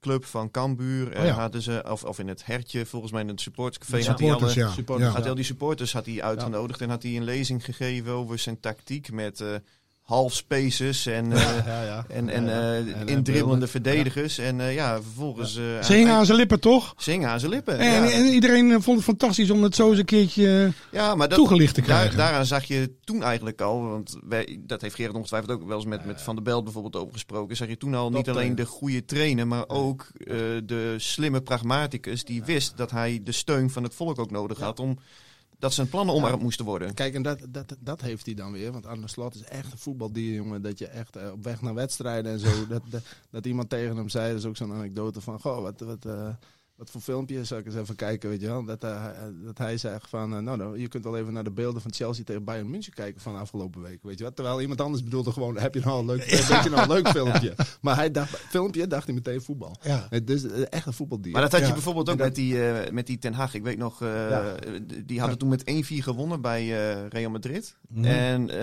businessclub 0.00 0.24
van 0.24 0.50
Cambuur. 0.50 1.12
eh, 1.12 1.20
Oh 1.20 1.26
ja. 1.26 1.32
hadden 1.32 1.62
ze, 1.62 1.84
of, 1.88 2.04
of 2.04 2.18
in 2.18 2.28
het 2.28 2.46
hertje, 2.46 2.86
volgens 2.86 3.12
mij 3.12 3.20
in 3.22 3.28
het 3.28 3.40
supporterscafé. 3.40 3.98
De 3.98 4.08
had 4.08 4.18
hij 4.18 4.28
alle, 4.28 4.38
supporters, 4.38 4.66
ja. 4.66 4.74
supporters, 4.74 5.06
ja. 5.08 5.12
had 5.14 5.20
hij 5.20 5.30
al 5.30 5.36
die 5.36 5.44
supporters 5.44 5.92
had 5.92 6.06
hij 6.06 6.22
uitgenodigd 6.22 6.80
en 6.80 6.88
had 6.90 7.02
hij 7.02 7.16
een 7.16 7.24
lezing 7.24 7.64
gegeven 7.64 8.12
over 8.12 8.38
zijn 8.38 8.60
tactiek 8.60 9.12
met 9.12 9.40
eh 9.40 9.54
half 10.10 10.34
spaces 10.34 11.06
en, 11.06 11.32
eh, 11.32 11.66
Ja, 11.66 11.82
ja. 11.82 12.04
en, 12.08 12.28
en 12.28 12.48
eh, 12.48 12.78
eh, 12.78 12.86
indribbelende 13.06 13.66
verdedigers. 13.66 14.38
En 14.38 14.60
eh, 14.60 14.74
ja, 14.74 15.02
vervolgens... 15.02 15.56
eh, 15.56 15.82
Ze 15.82 15.92
hingen 15.94 16.12
aan 16.14 16.26
zijn 16.26 16.38
lippen, 16.38 16.60
toch? 16.60 16.94
Zingen 16.96 17.28
aan 17.28 17.40
zijn 17.40 17.50
lippen. 17.52 17.78
En, 17.78 18.02
ja. 18.04 18.10
en 18.10 18.24
iedereen 18.26 18.82
vond 18.82 18.96
het 18.96 19.06
fantastisch 19.06 19.50
om 19.50 19.62
het 19.62 19.74
zo 19.74 19.88
eens 19.90 19.98
een 19.98 20.04
keertje... 20.04 20.72
ja, 20.90 21.14
maar 21.14 21.28
dat, 21.28 21.38
toegelicht 21.38 21.74
te 21.74 21.80
daar- 21.80 21.88
krijgen. 21.90 22.16
daaraan 22.16 22.46
zag 22.46 22.64
je 22.64 22.90
toen 23.04 23.22
eigenlijk 23.22 23.60
al, 23.60 23.82
want 23.88 24.16
wij, 24.28 24.60
dat 24.66 24.80
heeft 24.80 24.94
Gerard 24.94 25.16
ongetwijfeld 25.16 25.52
ook 25.52 25.66
wel 25.66 25.76
eens 25.76 25.86
met, 25.86 26.04
met 26.04 26.22
Van 26.22 26.34
der 26.34 26.44
Belt 26.44 26.64
bijvoorbeeld 26.64 26.96
over 26.96 27.12
gesproken. 27.12 27.56
Zag 27.56 27.68
je 27.68 27.76
toen 27.76 27.94
al 27.94 28.10
niet 28.10 28.28
alleen 28.28 28.54
de 28.54 28.66
goede 28.66 29.04
trainer, 29.04 29.46
maar 29.46 29.64
ook 29.68 30.06
eh, 30.18 30.34
de 30.64 30.94
slimme 30.96 31.40
pragmaticus 31.40 32.24
die 32.24 32.44
wist 32.44 32.76
dat 32.76 32.90
hij 32.90 33.20
de 33.24 33.32
steun 33.32 33.70
van 33.70 33.82
het 33.82 33.94
volk 33.94 34.18
ook 34.18 34.30
nodig 34.30 34.58
had 34.58 34.80
om 34.80 34.98
dat 35.60 35.72
zijn 35.72 35.88
plannen 35.88 36.14
omarmd 36.14 36.42
moesten 36.42 36.64
worden. 36.64 36.94
Kijk, 36.94 37.14
en 37.14 37.22
dat, 37.22 37.38
dat, 37.48 37.76
dat 37.80 38.00
heeft 38.00 38.26
hij 38.26 38.34
dan 38.34 38.52
weer. 38.52 38.72
Want 38.72 38.86
Arne 38.86 39.08
Slot 39.08 39.34
is 39.34 39.42
echt 39.42 39.72
een 39.72 39.78
voetbaldier, 39.78 40.34
jongen. 40.34 40.62
Dat 40.62 40.78
je 40.78 40.86
echt 40.86 41.16
eh, 41.16 41.32
op 41.32 41.44
weg 41.44 41.62
naar 41.62 41.74
wedstrijden 41.74 42.32
en 42.32 42.38
zo. 42.38 42.66
dat, 42.68 42.82
dat, 42.90 43.02
dat 43.30 43.46
iemand 43.46 43.68
tegen 43.68 43.96
hem 43.96 44.08
zei, 44.08 44.28
dat 44.28 44.38
is 44.38 44.46
ook 44.46 44.56
zo'n 44.56 44.72
anekdote 44.72 45.20
van... 45.20 45.40
Goh, 45.40 45.62
wat, 45.62 45.80
wat, 45.80 46.04
eh, 46.04 46.28
wat 46.80 46.90
voor 46.90 47.00
filmpje 47.00 47.44
zal 47.44 47.58
ik 47.58 47.66
eens 47.66 47.74
even 47.74 47.96
kijken, 47.96 48.28
weet 48.28 48.40
je 48.40 48.46
wel. 48.46 48.64
Dat, 48.64 48.84
eh, 48.84 49.04
dat 49.44 49.58
hij 49.58 49.78
zegt 49.78 50.08
van, 50.08 50.34
eh, 50.34 50.38
nou, 50.38 50.56
nou, 50.56 50.78
je 50.78 50.88
kunt 50.88 51.04
wel 51.04 51.16
even 51.18 51.32
naar 51.32 51.44
de 51.44 51.50
beelden 51.50 51.82
van 51.82 51.92
Chelsea 51.92 52.24
tegen 52.24 52.44
Bayern 52.44 52.70
München 52.70 52.92
kijken 52.92 53.20
van 53.20 53.36
afgelopen 53.38 53.82
week, 53.82 53.98
weet 54.02 54.18
je 54.18 54.24
wat. 54.24 54.36
Terwijl 54.36 54.60
iemand 54.60 54.80
anders 54.80 55.02
bedoelde 55.04 55.32
gewoon, 55.32 55.58
heb 55.58 55.74
je 55.74 55.80
nou 55.84 55.98
een 56.00 56.06
leuk, 56.06 56.30
nou 56.70 56.80
een 56.82 56.88
leuk 56.88 57.08
filmpje. 57.08 57.54
Maar 57.80 57.96
hij 57.96 58.10
dacht, 58.10 58.36
filmpje, 58.36 58.86
dacht 58.86 59.04
hij 59.06 59.14
meteen 59.14 59.42
voetbal. 59.42 59.76
Ja. 59.82 60.06
Het 60.10 60.30
is 60.30 60.44
eh, 60.44 60.62
echt 60.70 60.86
een 60.86 60.92
voetbaldier. 60.92 61.32
Maar 61.32 61.42
dat 61.42 61.52
had 61.52 61.60
Ja. 61.60 61.66
je 61.66 61.72
bijvoorbeeld 61.72 62.10
ook 62.10 62.16
dat- 62.18 62.26
met, 62.26 62.34
die, 62.36 62.68
eh, 62.68 62.90
met 62.92 63.06
die 63.06 63.18
Ten 63.18 63.32
Hag. 63.34 63.54
Ik 63.54 63.62
weet 63.62 63.78
nog, 63.78 64.02
eh, 64.02 64.30
Ja. 64.30 64.54
die 65.04 65.18
hadden 65.20 65.38
toen 65.38 65.48
met 65.48 65.62
1-4 65.68 66.02
gewonnen 66.02 66.40
bij 66.40 66.60
eh, 66.62 67.06
Real 67.08 67.30
Madrid. 67.30 67.76
Mhm. 67.88 68.04
En 68.04 68.50
eh, 68.50 68.56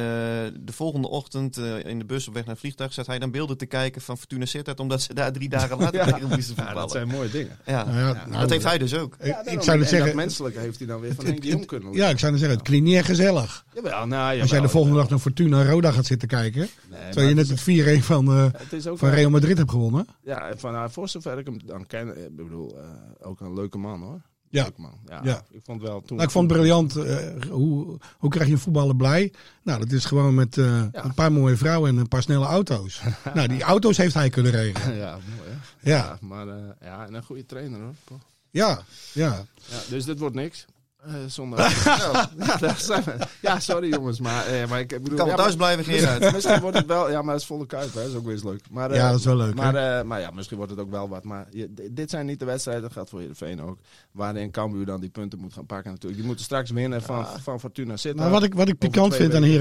de 0.62 0.72
volgende 0.74 1.08
ochtend 1.08 1.58
eh, 1.58 1.86
in 1.86 2.00
de 2.00 2.06
bus 2.06 2.28
op 2.28 2.34
weg 2.34 2.44
naar 2.44 2.52
het 2.52 2.62
vliegtuig 2.62 2.94
zat 2.94 3.08
hij 3.08 3.20
dan 3.20 3.32
beelden 3.32 3.58
te 3.58 3.66
kijken 3.66 4.02
van 4.02 4.18
Fortuna 4.18 4.46
Sittard. 4.46 4.80
Omdat 4.80 5.02
ze 5.02 5.14
daar 5.14 5.32
drie 5.32 5.50
dagen 5.50 5.78
later 5.80 5.96
Ja. 6.00 6.06
tegen 6.06 6.28
moesten 6.28 6.38
ja, 6.40 6.46
voetballen. 6.64 6.76
dat 6.82 6.92
zijn 6.92 7.08
mooie 7.08 7.30
dingen. 7.30 7.58
Ja. 7.66 8.06
Nou 8.14 8.26
ja, 8.26 8.28
nou, 8.28 8.42
dat 8.42 8.50
heeft 8.50 8.64
hij 8.64 8.78
dus 8.78 8.96
ook. 8.96 9.16
Ik, 9.20 9.26
Ja, 9.26 9.40
ik 9.40 9.46
daarom. 9.46 9.64
zou 9.64 9.80
het 9.80 9.88
zeggen... 9.90 10.08
dat 10.08 10.16
menselijke 10.16 10.60
heeft 10.60 10.78
hij 10.78 10.88
dan 10.88 11.00
weer 11.00 11.16
van 11.16 11.26
Henk 11.26 11.42
de 11.42 11.48
Jong 11.48 11.66
kunnen 11.66 11.94
Ja, 11.94 12.10
ik 12.10 12.20
zou 12.20 12.32
het 12.32 12.40
zeggen, 12.42 12.58
het 12.60 12.68
klinkt 12.68 12.86
niet 12.86 12.96
echt 12.96 13.06
gezellig. 13.06 13.66
Jawel, 13.74 14.06
nou, 14.08 14.42
Als 14.42 14.50
jij 14.50 14.60
de 14.62 14.70
volgende 14.70 14.98
dag 14.98 15.10
naar 15.10 15.20
Fortuna 15.20 15.66
Roda 15.66 15.92
gaat 15.92 16.06
zitten 16.06 16.28
kijken. 16.28 16.68
Terwijl 17.06 17.28
je 17.28 17.36
net 17.36 17.50
het 17.50 17.62
4-1 18.00 18.04
van, 18.04 18.28
eh, 18.28 18.46
Het 18.72 18.90
van 18.94 19.10
Real 19.10 19.30
Madrid 19.30 19.58
hebt 19.58 19.72
gewonnen. 19.72 20.08
Ja, 20.24 20.52
van, 20.58 20.72
nou, 20.72 20.92
voor 20.92 21.10
zover 21.10 21.38
ik 21.38 21.46
hem 21.46 21.60
dan 21.66 21.86
ken, 21.88 22.16
eh, 22.16 22.24
ik 22.24 22.36
bedoel, 22.36 22.78
eh, 22.78 23.28
ook 23.28 23.40
een 23.40 23.54
leuke 23.54 23.78
man 23.78 24.02
hoor. 24.02 24.22
Ja. 24.50 24.62
Leuke 24.64 24.82
man. 24.82 24.94
Ja, 25.08 25.20
Ja. 25.24 25.42
Ik 25.52 25.60
vond 25.64 25.82
wel 25.82 26.02
toen. 26.02 26.16
Nou, 26.18 26.28
ik 26.28 26.34
vond 26.34 26.50
het 26.50 26.60
briljant. 26.60 26.96
eh, 26.96 27.16
hoe, 27.50 27.98
hoe 28.18 28.30
krijg 28.30 28.48
je 28.48 28.54
een 28.54 28.60
voetballer 28.60 28.96
blij? 28.96 29.34
Nou, 29.64 29.80
dat 29.80 29.92
is 29.92 30.06
gewoon 30.06 30.34
met 30.36 30.58
eh, 30.58 30.66
Ja. 30.66 31.04
een 31.04 31.14
paar 31.14 31.32
mooie 31.32 31.58
vrouwen 31.58 31.90
en 31.90 31.98
een 31.98 32.08
paar 32.08 32.22
snelle 32.22 32.46
auto's. 32.46 33.02
nou, 33.34 33.48
die 33.48 33.62
auto's 33.64 33.98
heeft 33.98 34.14
hij 34.14 34.30
kunnen 34.30 34.52
regelen. 34.52 34.96
Ja, 34.98 35.12
mooi. 35.38 35.47
Ja, 35.88 36.18
maar 36.22 36.48
eh, 36.48 36.56
ja, 36.82 37.06
en 37.08 37.14
een 37.14 37.24
goede 37.24 37.46
trainer 37.46 37.80
hoor. 37.80 37.94
Ja, 38.52 38.80
ja. 39.14 39.46
Ja, 39.70 39.78
dus 39.90 40.06
dit 40.06 40.20
wordt 40.20 40.36
niks. 40.36 40.66
eh, 40.98 41.14
zonder. 41.28 41.60
ja, 41.60 42.30
ja, 42.38 42.58
daar 42.58 42.78
zijn 42.80 43.04
we. 43.04 43.16
ja, 43.42 43.60
sorry 43.60 43.90
jongens, 43.90 44.20
maar, 44.20 44.46
eh, 44.46 44.68
maar 44.70 44.80
ik 44.80 44.88
bedoel. 44.88 45.10
Ik 45.12 45.16
kan 45.18 45.28
ja, 45.28 45.36
thuis 45.36 45.56
maar- 45.56 45.76
blijven, 45.76 45.94
Gerard. 45.94 46.32
Misschien 46.36 46.60
wordt 46.60 46.78
het 46.78 46.86
wel, 46.86 47.10
ja, 47.12 47.22
maar 47.22 47.34
het 47.34 47.42
is 47.42 47.48
volle 47.48 47.66
kuip, 47.66 47.94
hè? 47.94 48.00
Dat 48.02 48.10
is 48.10 48.16
ook 48.16 48.24
weer 48.24 48.34
eens 48.34 48.44
leuk. 48.44 48.62
Maar, 48.72 48.92
eh, 48.92 48.98
Ja, 48.98 49.10
dat 49.10 49.20
is 49.20 49.26
wel 49.26 49.36
leuk, 49.36 49.56
Maar, 49.56 49.76
eh, 49.76 50.04
maar 50.06 50.20
ja, 50.20 50.32
misschien 50.32 50.58
wordt 50.58 50.72
het 50.72 50.82
ook 50.82 50.90
wel 50.90 51.10
wat. 51.10 51.24
Maar 51.24 51.48
je, 51.52 51.74
dit 51.92 52.10
zijn 52.10 52.26
niet 52.26 52.40
de 52.40 52.46
wedstrijden, 52.46 52.84
dat 52.84 52.92
geldt 52.94 53.10
voor 53.10 53.20
Heerenveen 53.20 53.62
ook. 53.62 53.80
Waarin 54.12 54.52
Cambuur 54.52 54.86
dan 54.86 55.00
die 55.00 55.10
punten 55.10 55.40
moet 55.40 55.54
gaan 55.54 55.66
pakken 55.66 55.92
natuurlijk. 55.92 56.18
Die 56.18 56.26
moeten 56.28 56.46
straks 56.46 56.72
winnen 56.72 57.02
van, 57.02 57.26
van 57.44 57.60
Fortuna 57.60 57.98
Sittard. 57.98 58.24
Maar 58.24 58.32
wat 58.32 58.44
ik, 58.44 58.54
wat 58.54 58.68
ik 58.68 58.78
pikant 58.78 59.16
vind 59.16 59.34
aan 59.34 59.42
weken. 59.42 59.58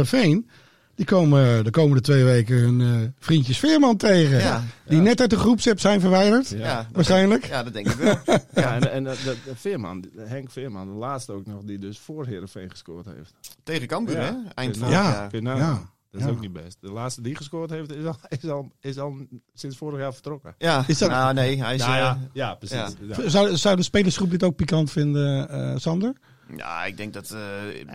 Die 0.97 1.07
komen 1.07 1.65
de 1.65 1.71
komende 1.71 2.01
twee 2.03 2.25
weken 2.25 2.57
hun 2.57 2.81
eh, 2.81 3.09
vriendjes 3.19 3.59
Veerman 3.59 3.97
tegen. 3.97 4.39
Ja. 4.39 4.65
Die 4.89 5.01
net 5.01 5.21
uit 5.21 5.31
de 5.31 5.39
groepsapp 5.39 5.81
zijn 5.81 6.01
verwijderd. 6.01 6.49
Ja. 6.49 6.57
Ja, 6.59 6.77
dat 6.77 6.87
Waarschijnlijk. 6.93 7.41
denk- 7.41 7.53
ja, 7.53 7.63
dat 7.63 7.73
denk 7.73 7.89
ik 7.89 7.95
wel. 7.97 8.19
Ja, 8.65 8.75
en, 8.75 8.91
en 8.93 9.05
de, 9.05 9.11
de, 9.25 9.37
de 9.45 9.57
Veerman, 9.57 10.01
de- 10.01 10.11
Henk 10.27 10.51
Veerman, 10.51 10.87
de 10.87 10.95
laatste 10.99 11.33
ook 11.33 11.47
nog, 11.47 11.63
die 11.65 11.79
dus 11.79 11.99
voor 11.99 12.27
Heerenveen 12.27 12.71
gescoord 12.71 13.07
heeft. 13.17 13.33
Tegen 13.63 13.87
Cambuur, 13.87 14.17
Ja. 14.17 14.23
hè? 14.23 14.33
Eind 14.55 14.77
van 14.77 14.91
Ja. 14.91 15.29
Ja. 15.31 15.95
Dat 16.11 16.21
is 16.21 16.27
Ja. 16.27 16.33
ook 16.33 16.41
niet 16.41 16.53
best. 16.53 16.77
De 16.81 16.91
laatste 16.91 17.21
die 17.23 17.37
gescoord 17.37 17.71
heeft, 17.71 17.93
is 17.95 18.05
al, 18.05 18.17
is 18.29 18.49
al, 18.51 18.71
is 18.81 18.99
al 18.99 19.17
sinds 19.55 19.77
vorig 19.77 19.99
jaar 20.01 20.13
vertrokken. 20.13 20.55
Ja, 20.59 20.85
Is 20.87 20.99
dat- 20.99 21.11
nou 21.11 21.35
nee, 21.35 21.63
hij 21.63 21.75
is... 21.75 21.81
Nou 21.81 21.93
eh, 21.93 21.99
ja, 21.99 22.19
ja, 22.33 22.55
precies. 22.55 22.77
ja. 22.77 22.89
Ja. 23.17 23.29
Zou, 23.29 23.57
zou 23.57 23.77
de 23.77 23.83
spelersgroep 23.83 24.31
dit 24.31 24.43
ook 24.43 24.57
pikant 24.57 24.91
vinden, 24.91 25.49
eh, 25.49 25.73
Sander? 25.77 26.13
Ja, 26.57 26.85
ik 26.85 26.97
denk 26.97 27.13
dat, 27.13 27.31
eh, 27.31 27.43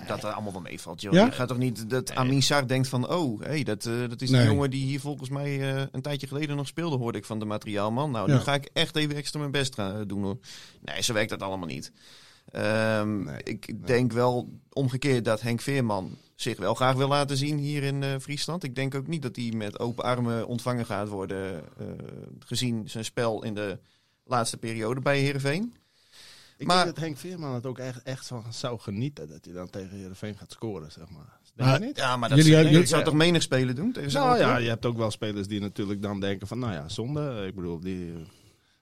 dat 0.07 0.23
er 0.23 0.31
allemaal 0.31 0.51
wel 0.51 0.61
meevalt. 0.61 1.01
Joh. 1.01 1.13
Ja? 1.13 1.25
Je 1.25 1.31
gaat 1.31 1.47
toch 1.47 1.57
niet 1.57 1.89
dat 1.89 2.15
Amin 2.15 2.41
Sarr 2.41 2.67
denkt 2.67 2.87
van... 2.87 3.09
Oh, 3.09 3.41
hey, 3.41 3.63
dat, 3.63 3.85
eh, 3.85 3.93
dat 4.09 4.21
is 4.21 4.29
Nee. 4.29 4.41
die 4.41 4.49
jongen 4.49 4.69
die 4.69 4.85
hier 4.85 4.99
volgens 4.99 5.29
mij 5.29 5.75
eh, 5.75 5.83
een 5.91 6.01
tijdje 6.01 6.27
geleden 6.27 6.55
nog 6.55 6.67
speelde, 6.67 6.97
hoorde 6.97 7.17
ik 7.17 7.25
van 7.25 7.39
de 7.39 7.45
materiaalman. 7.45 8.11
Nou, 8.11 8.29
Ja. 8.31 8.37
nu 8.37 8.41
ga 8.41 8.53
ik 8.53 8.69
echt 8.73 8.95
even 8.95 9.15
extra 9.15 9.39
mijn 9.39 9.51
best 9.51 9.75
gaan 9.75 10.07
doen 10.07 10.23
hoor. 10.23 10.37
Nee, 10.81 11.01
zo 11.03 11.13
werkt 11.13 11.29
dat 11.29 11.41
allemaal 11.41 11.67
niet. 11.67 11.91
Ehm, 12.51 13.27
ik 13.43 13.87
denk 13.87 14.11
wel 14.11 14.49
omgekeerd 14.69 15.25
dat 15.25 15.41
Henk 15.41 15.61
Veerman 15.61 16.17
zich 16.35 16.57
wel 16.57 16.73
graag 16.73 16.95
wil 16.95 17.07
laten 17.07 17.37
zien 17.37 17.57
hier 17.57 17.83
in 17.83 18.03
eh, 18.03 18.09
Friesland. 18.21 18.63
Ik 18.63 18.75
denk 18.75 18.95
ook 18.95 19.07
niet 19.07 19.21
dat 19.21 19.35
hij 19.35 19.51
met 19.55 19.79
open 19.79 20.03
armen 20.03 20.47
ontvangen 20.47 20.85
gaat 20.85 21.07
worden... 21.07 21.63
eh, 21.77 21.85
gezien 22.39 22.89
zijn 22.89 23.05
spel 23.05 23.43
in 23.43 23.53
de 23.53 23.79
laatste 24.23 24.57
periode 24.57 25.01
bij 25.01 25.19
Heerenveen. 25.19 25.73
Ik 26.61 26.67
Maar- 26.67 26.83
denk 26.83 26.95
dat 26.95 27.03
Henk 27.05 27.17
Veerman 27.17 27.53
het 27.53 27.65
ook 27.65 27.77
echt, 27.77 28.03
echt 28.03 28.27
van 28.27 28.43
zou 28.49 28.79
genieten 28.79 29.27
dat 29.29 29.45
hij 29.45 29.53
dan 29.53 29.69
tegen 29.69 29.97
Heerenveen 29.97 30.37
gaat 30.37 30.51
scoren, 30.51 30.91
zeg 30.91 31.09
maar. 31.09 31.39
Denk 31.55 31.69
Maar- 31.69 31.79
je 31.79 31.85
niet? 31.85 31.97
Ja, 31.97 32.17
maar 32.17 32.29
dat, 32.29 32.45
Jullie- 32.45 32.85
zou 32.85 33.03
toch 33.03 33.13
menig 33.13 33.41
spelen 33.41 33.75
doen? 33.75 33.91
Tegen 33.91 34.13
Nou 34.13 34.37
ja, 34.39 34.57
je 34.57 34.67
hebt 34.69 34.85
ook 34.85 34.97
wel 34.97 35.11
spelers 35.11 35.47
die 35.47 35.59
natuurlijk 35.59 36.01
dan 36.01 36.19
denken 36.19 36.47
van, 36.47 36.59
nou 36.59 36.73
ja, 36.73 36.89
zonde. 36.89 37.45
Ik 37.47 37.55
bedoel, 37.55 37.79
die... 37.79 38.13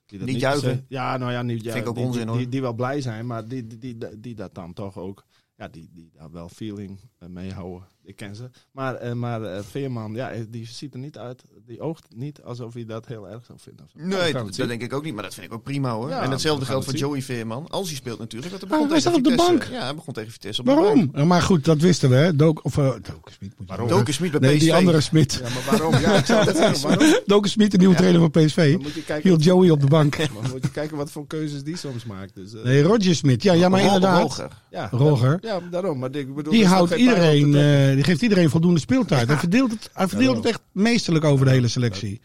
die 0.06 0.20
dat 0.20 0.28
Niet 0.28 0.40
juichen. 0.40 0.86
Ja, 0.88 1.18
nou 1.18 1.32
ja, 1.32 1.42
niet 1.42 1.64
juichen. 1.64 1.82
ik 1.84 1.90
ook 1.90 1.96
die, 1.96 2.06
onzin, 2.06 2.22
die, 2.22 2.30
hoor. 2.30 2.38
Die, 2.38 2.50
die 2.50 2.62
wel 2.62 2.74
blij 2.74 3.02
zijn, 3.02 3.26
maar 3.26 3.48
die, 3.48 3.68
die, 3.68 3.78
die, 3.98 4.20
die 4.20 4.36
dat 4.36 4.56
dan 4.56 4.74
toch 4.74 4.98
ook... 4.98 5.26
Ja, 5.56 5.68
die, 5.68 5.90
die 5.94 6.10
daar 6.14 6.32
wel 6.32 6.50
feeling 6.50 7.00
mee 7.28 7.52
houden. 7.54 7.88
Ik 8.04 8.16
ken 8.16 8.36
ze. 8.36 8.50
Maar, 8.72 8.96
eh, 8.96 9.14
maar 9.14 9.44
eh, 9.44 9.60
Veerman, 9.70 10.14
ja, 10.14 10.32
eh, 10.32 10.42
die 10.50 10.68
ziet 10.68 10.94
er 10.94 11.00
niet 11.00 11.18
uit. 11.18 11.44
Die 11.66 11.82
oogt 11.82 12.06
niet 12.16 12.42
alsof 12.42 12.74
hij 12.74 12.86
dat 12.86 13.08
heel 13.08 13.30
erg 13.30 13.46
zou 13.46 13.60
vinden. 13.62 13.86
of 13.86 13.92
zo. 13.92 14.08
Nee, 14.08 14.34
dat, 14.34 14.56
dat 14.56 14.68
denk 14.68 14.82
ik 14.82 14.94
ook 14.94 15.04
niet. 15.04 15.14
Maar 15.14 15.24
dat 15.24 15.34
vind 15.34 15.46
ik 15.46 15.54
ook 15.54 15.64
prima 15.64 15.92
hoor. 15.94 16.10
Ja, 16.10 16.22
en 16.22 16.32
hetzelfde 16.32 16.66
geldt 16.66 16.86
voor. 16.86 16.96
Joey 16.96 17.22
Veerman. 17.22 17.68
Als 17.68 17.88
hij 17.88 17.96
speelt 17.96 18.20
natuurlijk. 18.20 18.52
Want 18.52 18.62
hij 18.62 18.70
begon 18.72 18.92
hij 18.92 19.02
tegen 19.02 19.22
staat 19.22 19.34
op 19.34 19.38
de 19.38 19.50
bank. 19.50 19.64
Ja, 19.72 19.84
hij 19.84 19.96
begon 19.96 20.14
tegen 20.14 20.32
Vitesse 20.32 20.62
op 20.62 20.68
de 20.68 20.74
bank. 20.74 21.12
Waarom? 21.12 21.28
Maar 21.28 21.42
goed, 21.42 21.66
dat 21.66 21.78
wisten 21.82 22.10
we. 22.10 22.16
Hè? 22.16 22.36
Dook, 22.36 22.66
of, 22.66 22.78
uh, 22.78 22.86
Doken 22.86 23.34
Smit. 23.38 23.54
moet 23.58 23.68
Waarom? 23.68 23.88
Doken 23.88 24.14
Smit 24.14 24.32
bij 24.32 24.40
Nee, 24.40 24.56
PSV. 24.56 24.62
die 24.64 24.74
andere 24.74 25.02
Smit. 25.02 25.34
Ja, 25.34 25.50
maar 25.50 25.64
waarom? 25.70 26.02
Ja, 26.02 26.14
ik 26.18 26.26
zou 26.26 26.46
dat 26.46 26.56
zeggen. 26.58 26.82
Waarom? 26.88 27.20
Doken 27.26 27.50
Smit, 27.50 27.72
de 27.72 27.78
nieuwe 27.78 27.96
trainer 27.96 28.20
van 28.20 28.32
PSV. 28.32 28.72
Dan 28.72 28.82
moet 28.82 28.94
je 28.94 29.04
kijken, 29.04 29.30
Hield 29.30 29.44
Joey 29.44 29.70
op 29.70 29.82
de 29.82 29.88
bank. 29.88 30.18
maar 30.34 30.50
moet 30.52 30.64
je 30.64 30.72
kijken 30.72 30.98
wat 30.98 31.12
voor 31.12 31.28
keuzes 31.28 31.64
die 31.64 31.78
soms 31.78 32.06
maakt. 32.06 32.36
Dus, 32.36 32.54
eh, 32.54 32.64
Nee, 32.64 32.82
Roger 32.82 33.16
Smit. 33.16 33.44
Ja, 33.44 33.54
ja 33.54 33.70
maar 33.70 33.82
inderdaad. 33.82 34.22
Roger. 34.22 34.52
ja, 34.72 34.88
Roger. 34.92 35.38
Ja, 35.42 35.60
daarom. 35.72 36.00
Maar 36.00 36.16
ik 36.16 36.36
bedoel, 36.36 36.52
Die 36.54 36.62
is 36.62 36.68
houdt 36.68 36.92
iedereen, 36.96 37.56
eh, 37.56 37.99
die 38.00 38.08
geeft 38.08 38.22
iedereen 38.22 38.50
voldoende 38.50 38.80
speeltijd. 38.80 39.28
Hij 39.28 39.38
verdeelt 39.38 39.72
het, 39.72 39.90
hij 39.94 40.08
verdeelt 40.08 40.38
het 40.38 40.46
echt 40.46 40.62
meesterlijk 40.72 41.26
over 41.26 41.46
de 41.46 41.52
hele 41.52 41.68
selectie. 41.68 42.22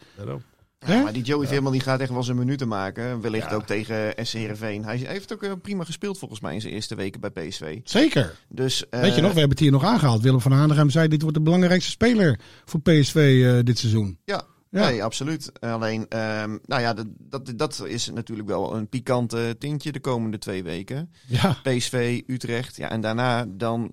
Hè? 0.79 1.03
maar 1.03 1.13
die 1.13 1.23
Joey 1.23 1.47
Veerman 1.47 1.71
die 1.71 1.81
gaat 1.81 1.99
echt 1.99 2.11
wel 2.11 2.23
zijn 2.23 2.37
minuten 2.37 2.67
maken. 2.67 3.21
Wellicht 3.21 3.53
ook 3.53 3.65
tegen 3.65 4.13
SC 4.25 4.33
Heerenveen. 4.33 4.83
Hij 4.83 4.97
heeft 4.97 5.33
ook 5.33 5.43
eh, 5.43 5.51
prima 5.61 5.83
gespeeld 5.83 6.17
volgens 6.17 6.39
mij 6.39 6.53
in 6.53 6.61
zijn 6.61 6.73
eerste 6.73 6.95
weken 6.95 7.21
bij 7.21 7.29
PSV. 7.29 7.79
Zeker. 7.83 8.35
Dus, 8.49 8.89
eh, 8.89 8.99
Weet 8.99 9.15
je 9.15 9.21
nog, 9.21 9.33
we 9.33 9.39
hebben 9.39 9.57
het 9.57 9.59
hier 9.59 9.71
nog 9.71 9.83
aangehaald. 9.83 10.21
Willem 10.21 10.41
van 10.41 10.51
Hanegem 10.51 10.89
zei, 10.89 11.07
dit 11.07 11.21
wordt 11.21 11.37
de 11.37 11.43
belangrijkste 11.43 11.91
speler 11.91 12.39
voor 12.65 12.81
PSV 12.81 13.43
eh, 13.45 13.63
dit 13.63 13.77
seizoen. 13.77 14.17
Ja, 14.25 14.43
Ja. 14.69 14.89
Nee, 14.89 15.03
absoluut. 15.03 15.51
Alleen, 15.59 16.05
ehm, 16.07 16.57
nou 16.65 16.81
ja, 16.81 16.93
dat, 16.93 17.07
dat, 17.19 17.53
dat 17.55 17.83
is 17.85 18.11
natuurlijk 18.11 18.47
wel 18.47 18.75
een 18.75 18.89
pikante 18.89 19.55
tintje 19.59 19.91
de 19.91 19.99
komende 19.99 20.37
twee 20.37 20.63
weken. 20.63 21.11
Ja, 21.27 21.57
PSV, 21.63 22.21
Utrecht. 22.27 22.75
Ja, 22.75 22.89
en 22.89 23.01
daarna 23.01 23.45
dan 23.47 23.91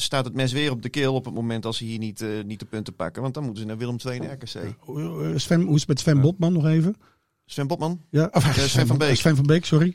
staat 0.00 0.24
het 0.24 0.34
mes 0.34 0.52
weer 0.52 0.70
op 0.70 0.82
de 0.82 0.88
keel 0.88 1.14
op 1.14 1.24
het 1.24 1.34
moment 1.34 1.66
als 1.66 1.76
ze 1.76 1.84
hier 1.84 1.98
niet, 1.98 2.20
eh, 2.20 2.28
niet 2.46 2.58
de 2.58 2.64
punten 2.66 2.94
pakken. 2.94 3.22
Want 3.22 3.34
dan 3.34 3.42
moeten 3.44 3.62
ze 3.62 3.68
naar 3.68 3.78
Willem 3.78 3.96
II 4.06 4.18
en 4.18 4.32
RKC. 4.32 4.74
Hoe- 4.78 5.32
Sven, 5.36 5.60
hoe 5.60 5.74
is 5.74 5.80
het 5.80 5.88
met 5.88 6.00
Sven 6.00 6.20
Botman 6.20 6.52
nog 6.52 6.66
even? 6.66 6.96
Sven 7.46 7.66
Botman, 7.66 8.00
Ja, 8.10 8.28
of, 8.32 8.44
Eh, 8.56 8.62
Sven 8.64 8.86
van 8.86 8.98
Beek. 8.98 9.16
Sven 9.16 9.36
van 9.36 9.46
Beek, 9.46 9.64
sorry. 9.64 9.94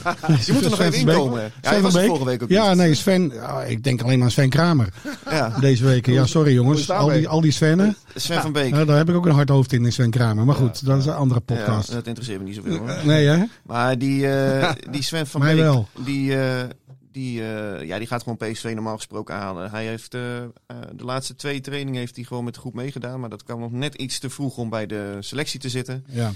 die 0.44 0.52
moet 0.54 0.64
er 0.64 0.70
nog 0.70 0.80
even 0.80 0.98
inkomen. 0.98 1.40
Ja, 1.42 1.48
hij 1.60 1.72
Sven 1.72 1.82
was 1.82 1.92
van 1.92 2.00
Beek. 2.00 2.08
vorige 2.10 2.24
week 2.26 2.42
ook 2.42 2.48
Ja, 2.48 2.68
niet. 2.68 2.76
nee, 2.76 2.94
Sven. 2.94 3.30
ja, 3.34 3.62
ik 3.62 3.82
denk 3.84 4.02
alleen 4.02 4.16
maar 4.16 4.26
aan 4.26 4.32
Sven 4.32 4.48
Kramer 4.48 4.88
Ja, 5.30 5.48
deze 5.60 5.84
weken. 5.84 6.12
Ja, 6.12 6.26
sorry 6.26 6.52
jongens. 6.54 6.90
Al 6.90 7.08
die, 7.08 7.28
al 7.28 7.40
die 7.40 7.50
Svennen. 7.50 7.96
Sven 8.14 8.40
van 8.40 8.52
Beek. 8.52 8.74
Ja, 8.74 8.84
daar 8.84 8.96
heb 8.96 9.08
ik 9.08 9.14
ook 9.14 9.26
een 9.26 9.32
hard 9.34 9.48
hoofd 9.48 9.72
in, 9.72 9.84
in 9.84 9.92
Sven 9.92 10.10
Kramer. 10.10 10.44
Maar 10.44 10.54
goed, 10.54 10.84
dat 10.84 10.98
is 10.98 11.06
een 11.06 11.12
andere 11.14 11.40
Ja, 11.46 11.54
podcast. 11.54 11.92
dat 11.92 12.06
interesseert 12.06 12.38
me 12.38 12.44
niet 12.44 12.54
zoveel. 12.54 12.76
Hoor. 12.78 12.96
Nee, 13.04 13.26
hè? 13.26 13.44
Maar 13.64 13.98
die, 13.98 14.28
eh, 14.28 14.72
die 14.90 15.02
Sven 15.02 15.26
van 15.26 15.40
Mij 15.40 15.54
Beek, 15.54 15.62
wel. 15.64 15.88
die, 16.04 16.36
eh, 16.38 16.64
die, 17.16 17.42
eh, 17.42 17.86
ja, 17.86 17.98
die 17.98 18.06
gaat 18.06 18.22
gewoon 18.22 18.36
PSV 18.36 18.72
normaal 18.74 18.96
gesproken 18.96 19.34
halen. 19.34 19.70
Hij 19.70 19.86
heeft 19.86 20.14
eh, 20.14 20.42
eh, 20.42 20.48
de 20.94 21.04
laatste 21.04 21.34
twee 21.34 21.60
trainingen 21.60 22.00
heeft 22.00 22.16
hij 22.16 22.24
gewoon 22.24 22.44
met 22.44 22.54
de 22.54 22.60
groep 22.60 22.74
meegedaan. 22.74 23.20
Maar 23.20 23.28
dat 23.28 23.42
kwam 23.42 23.60
nog 23.60 23.70
net 23.70 23.94
iets 23.94 24.18
te 24.18 24.30
vroeg 24.30 24.56
om 24.56 24.68
bij 24.68 24.86
de 24.86 25.16
selectie 25.20 25.60
te 25.60 25.68
zitten. 25.68 26.04
Ja. 26.08 26.32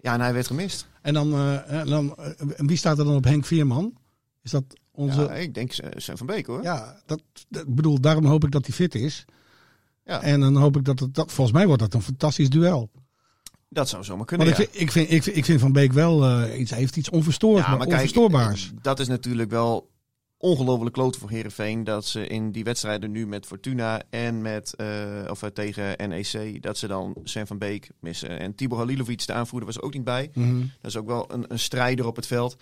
Ja, 0.00 0.14
en 0.14 0.20
hij 0.20 0.32
werd 0.32 0.46
gemist. 0.46 0.86
En 1.02 1.14
dan, 1.14 1.38
en 1.66 1.86
dan 1.86 2.16
wie 2.56 2.76
staat 2.76 2.98
er 2.98 3.04
dan 3.04 3.14
op 3.14 3.24
Henk 3.24 3.44
Vierman? 3.44 3.96
Is 4.42 4.50
dat 4.50 4.64
onze... 4.90 5.20
Ja, 5.20 5.32
ik 5.32 5.54
denk 5.54 5.72
Sven 5.96 6.18
van 6.18 6.26
Beek 6.26 6.46
hoor. 6.46 6.62
Ja, 6.62 7.00
dat, 7.06 7.22
bedoel, 7.66 8.00
daarom 8.00 8.24
hoop 8.24 8.44
ik 8.44 8.50
dat 8.50 8.66
hij 8.66 8.74
fit 8.74 8.94
is. 8.94 9.24
Ja. 10.04 10.22
En 10.22 10.40
dan 10.40 10.56
hoop 10.56 10.76
ik 10.76 10.84
dat 10.84 10.98
het, 10.98 11.14
dat, 11.14 11.32
volgens 11.32 11.56
mij 11.56 11.66
wordt 11.66 11.82
dat 11.82 11.94
een 11.94 12.02
fantastisch 12.02 12.50
duel. 12.50 12.90
Dat 13.68 13.88
zou 13.88 14.04
zomaar 14.04 14.26
kunnen. 14.26 14.46
Want 14.46 14.58
ja. 14.58 14.64
ik, 14.64 14.90
vind, 14.90 15.10
ik, 15.10 15.22
vind, 15.22 15.36
ik, 15.36 15.44
vind, 15.44 15.60
Van 15.60 15.72
Beek 15.72 15.92
wel 15.92 16.24
eh, 16.24 16.60
iets, 16.60 16.70
heeft 16.70 16.96
iets 16.96 17.10
onverstoord, 17.10 17.62
Ja, 17.62 17.68
maar 17.68 17.78
maar 17.78 17.86
kijk, 17.86 17.98
onverstoorbaars. 17.98 18.72
dat 18.82 19.00
is 19.00 19.08
natuurlijk 19.08 19.50
wel 19.50 19.91
ongelooflijk 20.42 20.94
kloten 20.94 21.20
voor 21.20 21.30
Herenveen 21.30 21.84
dat 21.84 22.04
ze 22.04 22.26
in 22.26 22.52
die 22.52 22.64
wedstrijden 22.64 23.10
nu 23.10 23.26
met 23.26 23.46
Fortuna 23.46 24.02
en 24.10 24.42
met 24.42 24.74
eh, 24.74 24.86
of 25.30 25.42
eh, 25.42 25.48
tegen 25.50 26.08
NEC 26.08 26.62
dat 26.62 26.78
ze 26.78 26.86
dan 26.86 27.14
Sven 27.24 27.46
van 27.46 27.58
Beek 27.58 27.90
missen 28.00 28.38
en 28.38 28.54
Tibor 28.54 28.78
Halilovic 28.78 29.26
de 29.26 29.32
aanvoerder 29.32 29.66
was 29.66 29.76
er 29.76 29.82
ook 29.82 29.92
niet 29.92 30.04
bij. 30.04 30.30
Mhm. 30.34 30.60
Dat 30.60 30.90
is 30.90 30.96
ook 30.96 31.06
wel 31.06 31.32
een, 31.32 31.44
een 31.48 31.58
strijder 31.58 32.06
op 32.06 32.16
het 32.16 32.26
veld. 32.26 32.56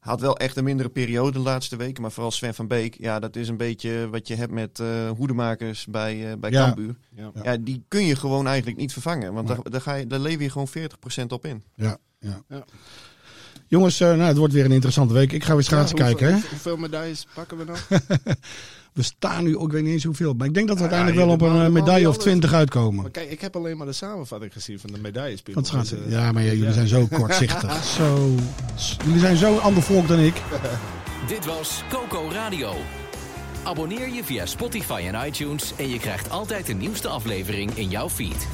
Had 0.00 0.20
wel 0.20 0.36
echt 0.36 0.56
een 0.56 0.64
mindere 0.64 0.88
periode 0.88 1.32
de 1.32 1.38
laatste 1.38 1.76
weken, 1.76 2.02
maar 2.02 2.12
vooral 2.12 2.30
Sven 2.30 2.54
van 2.54 2.66
Beek, 2.66 2.94
ja, 2.98 3.18
dat 3.18 3.36
is 3.36 3.48
een 3.48 3.56
beetje 3.56 4.08
wat 4.10 4.28
je 4.28 4.34
hebt 4.34 4.52
met 4.52 4.80
eh 4.80 5.10
hoedemakers 5.10 5.86
bij, 5.86 6.30
eh 6.30 6.38
bij 6.38 6.50
Ja. 6.50 6.64
Cambuur. 6.66 6.96
Ja. 7.10 7.30
Ja. 7.42 7.56
die 7.56 7.84
kun 7.88 8.04
je 8.04 8.16
gewoon 8.16 8.46
eigenlijk 8.46 8.76
niet 8.78 8.92
vervangen, 8.92 9.32
want 9.32 9.48
daar, 9.48 9.58
daar, 9.62 9.80
ga 9.80 9.94
je, 9.94 10.06
daar 10.06 10.18
lever 10.18 10.42
je 10.42 10.50
gewoon 10.50 10.68
40% 10.68 11.26
op 11.28 11.44
in. 11.46 11.62
Ja, 11.74 11.96
ja. 12.18 12.42
Ja. 12.48 12.64
Jongens, 13.68 14.00
eh, 14.00 14.08
nou, 14.08 14.20
het 14.22 14.36
wordt 14.36 14.52
weer 14.52 14.64
een 14.64 14.72
interessante 14.72 15.14
week. 15.14 15.32
Ik 15.32 15.44
ga 15.44 15.54
weer 15.54 15.62
schaatsen 15.64 15.96
Ja, 15.98 16.04
kijken. 16.04 16.26
Hè? 16.26 16.32
hoeveel, 16.32 16.50
hoeveel 16.50 16.76
medailles 16.76 17.26
pakken 17.34 17.58
we 17.58 17.64
nog? 17.64 17.88
We 18.92 19.02
staan 19.02 19.44
nu, 19.44 19.56
ook, 19.56 19.66
ik 19.66 19.72
weet 19.72 19.82
niet 19.82 19.92
eens 19.92 20.04
hoeveel, 20.04 20.32
maar 20.32 20.46
ik 20.46 20.54
denk 20.54 20.68
dat 20.68 20.76
we 20.78 20.82
Ja, 20.84 20.88
uiteindelijk 20.90 21.30
ja, 21.30 21.36
wel 21.38 21.48
op 21.50 21.56
een 21.56 21.66
eh, 21.66 21.72
medaille 21.72 22.08
of 22.08 22.14
die 22.14 22.22
20 22.22 22.50
Maar 22.50 22.58
uitkomen. 22.58 23.10
kijk, 23.10 23.30
ik 23.30 23.40
heb 23.40 23.56
alleen 23.56 23.76
maar 23.76 23.86
de 23.86 23.92
samenvatting 23.92 24.52
gezien 24.52 24.78
van 24.78 24.90
de 24.92 24.98
medailles. 25.00 25.40
Van 25.44 25.54
het 25.54 25.66
schaatsen. 25.66 25.96
Dus, 25.96 26.06
eh, 26.06 26.12
Ja, 26.12 26.32
maar 26.32 26.42
ja, 26.42 26.52
jullie 26.52 26.72
zijn 26.72 26.88
zo 26.88 27.06
kortzichtig. 27.06 27.84
Zo, 27.96 28.34
jullie 29.04 29.20
zijn 29.20 29.36
zo 29.36 29.56
ander 29.56 29.82
volk 29.82 30.08
dan 30.08 30.18
ik. 30.18 30.34
Dit 31.28 31.44
was 31.44 31.82
Coco 31.90 32.28
Radio. 32.32 32.72
Abonneer 33.62 34.08
je 34.14 34.24
via 34.24 34.46
Spotify 34.46 35.04
en 35.12 35.26
iTunes 35.26 35.72
en 35.78 35.88
je 35.88 35.98
krijgt 35.98 36.30
altijd 36.30 36.66
de 36.66 36.74
nieuwste 36.74 37.08
aflevering 37.08 37.70
in 37.74 37.88
jouw 37.88 38.08
feed. 38.08 38.46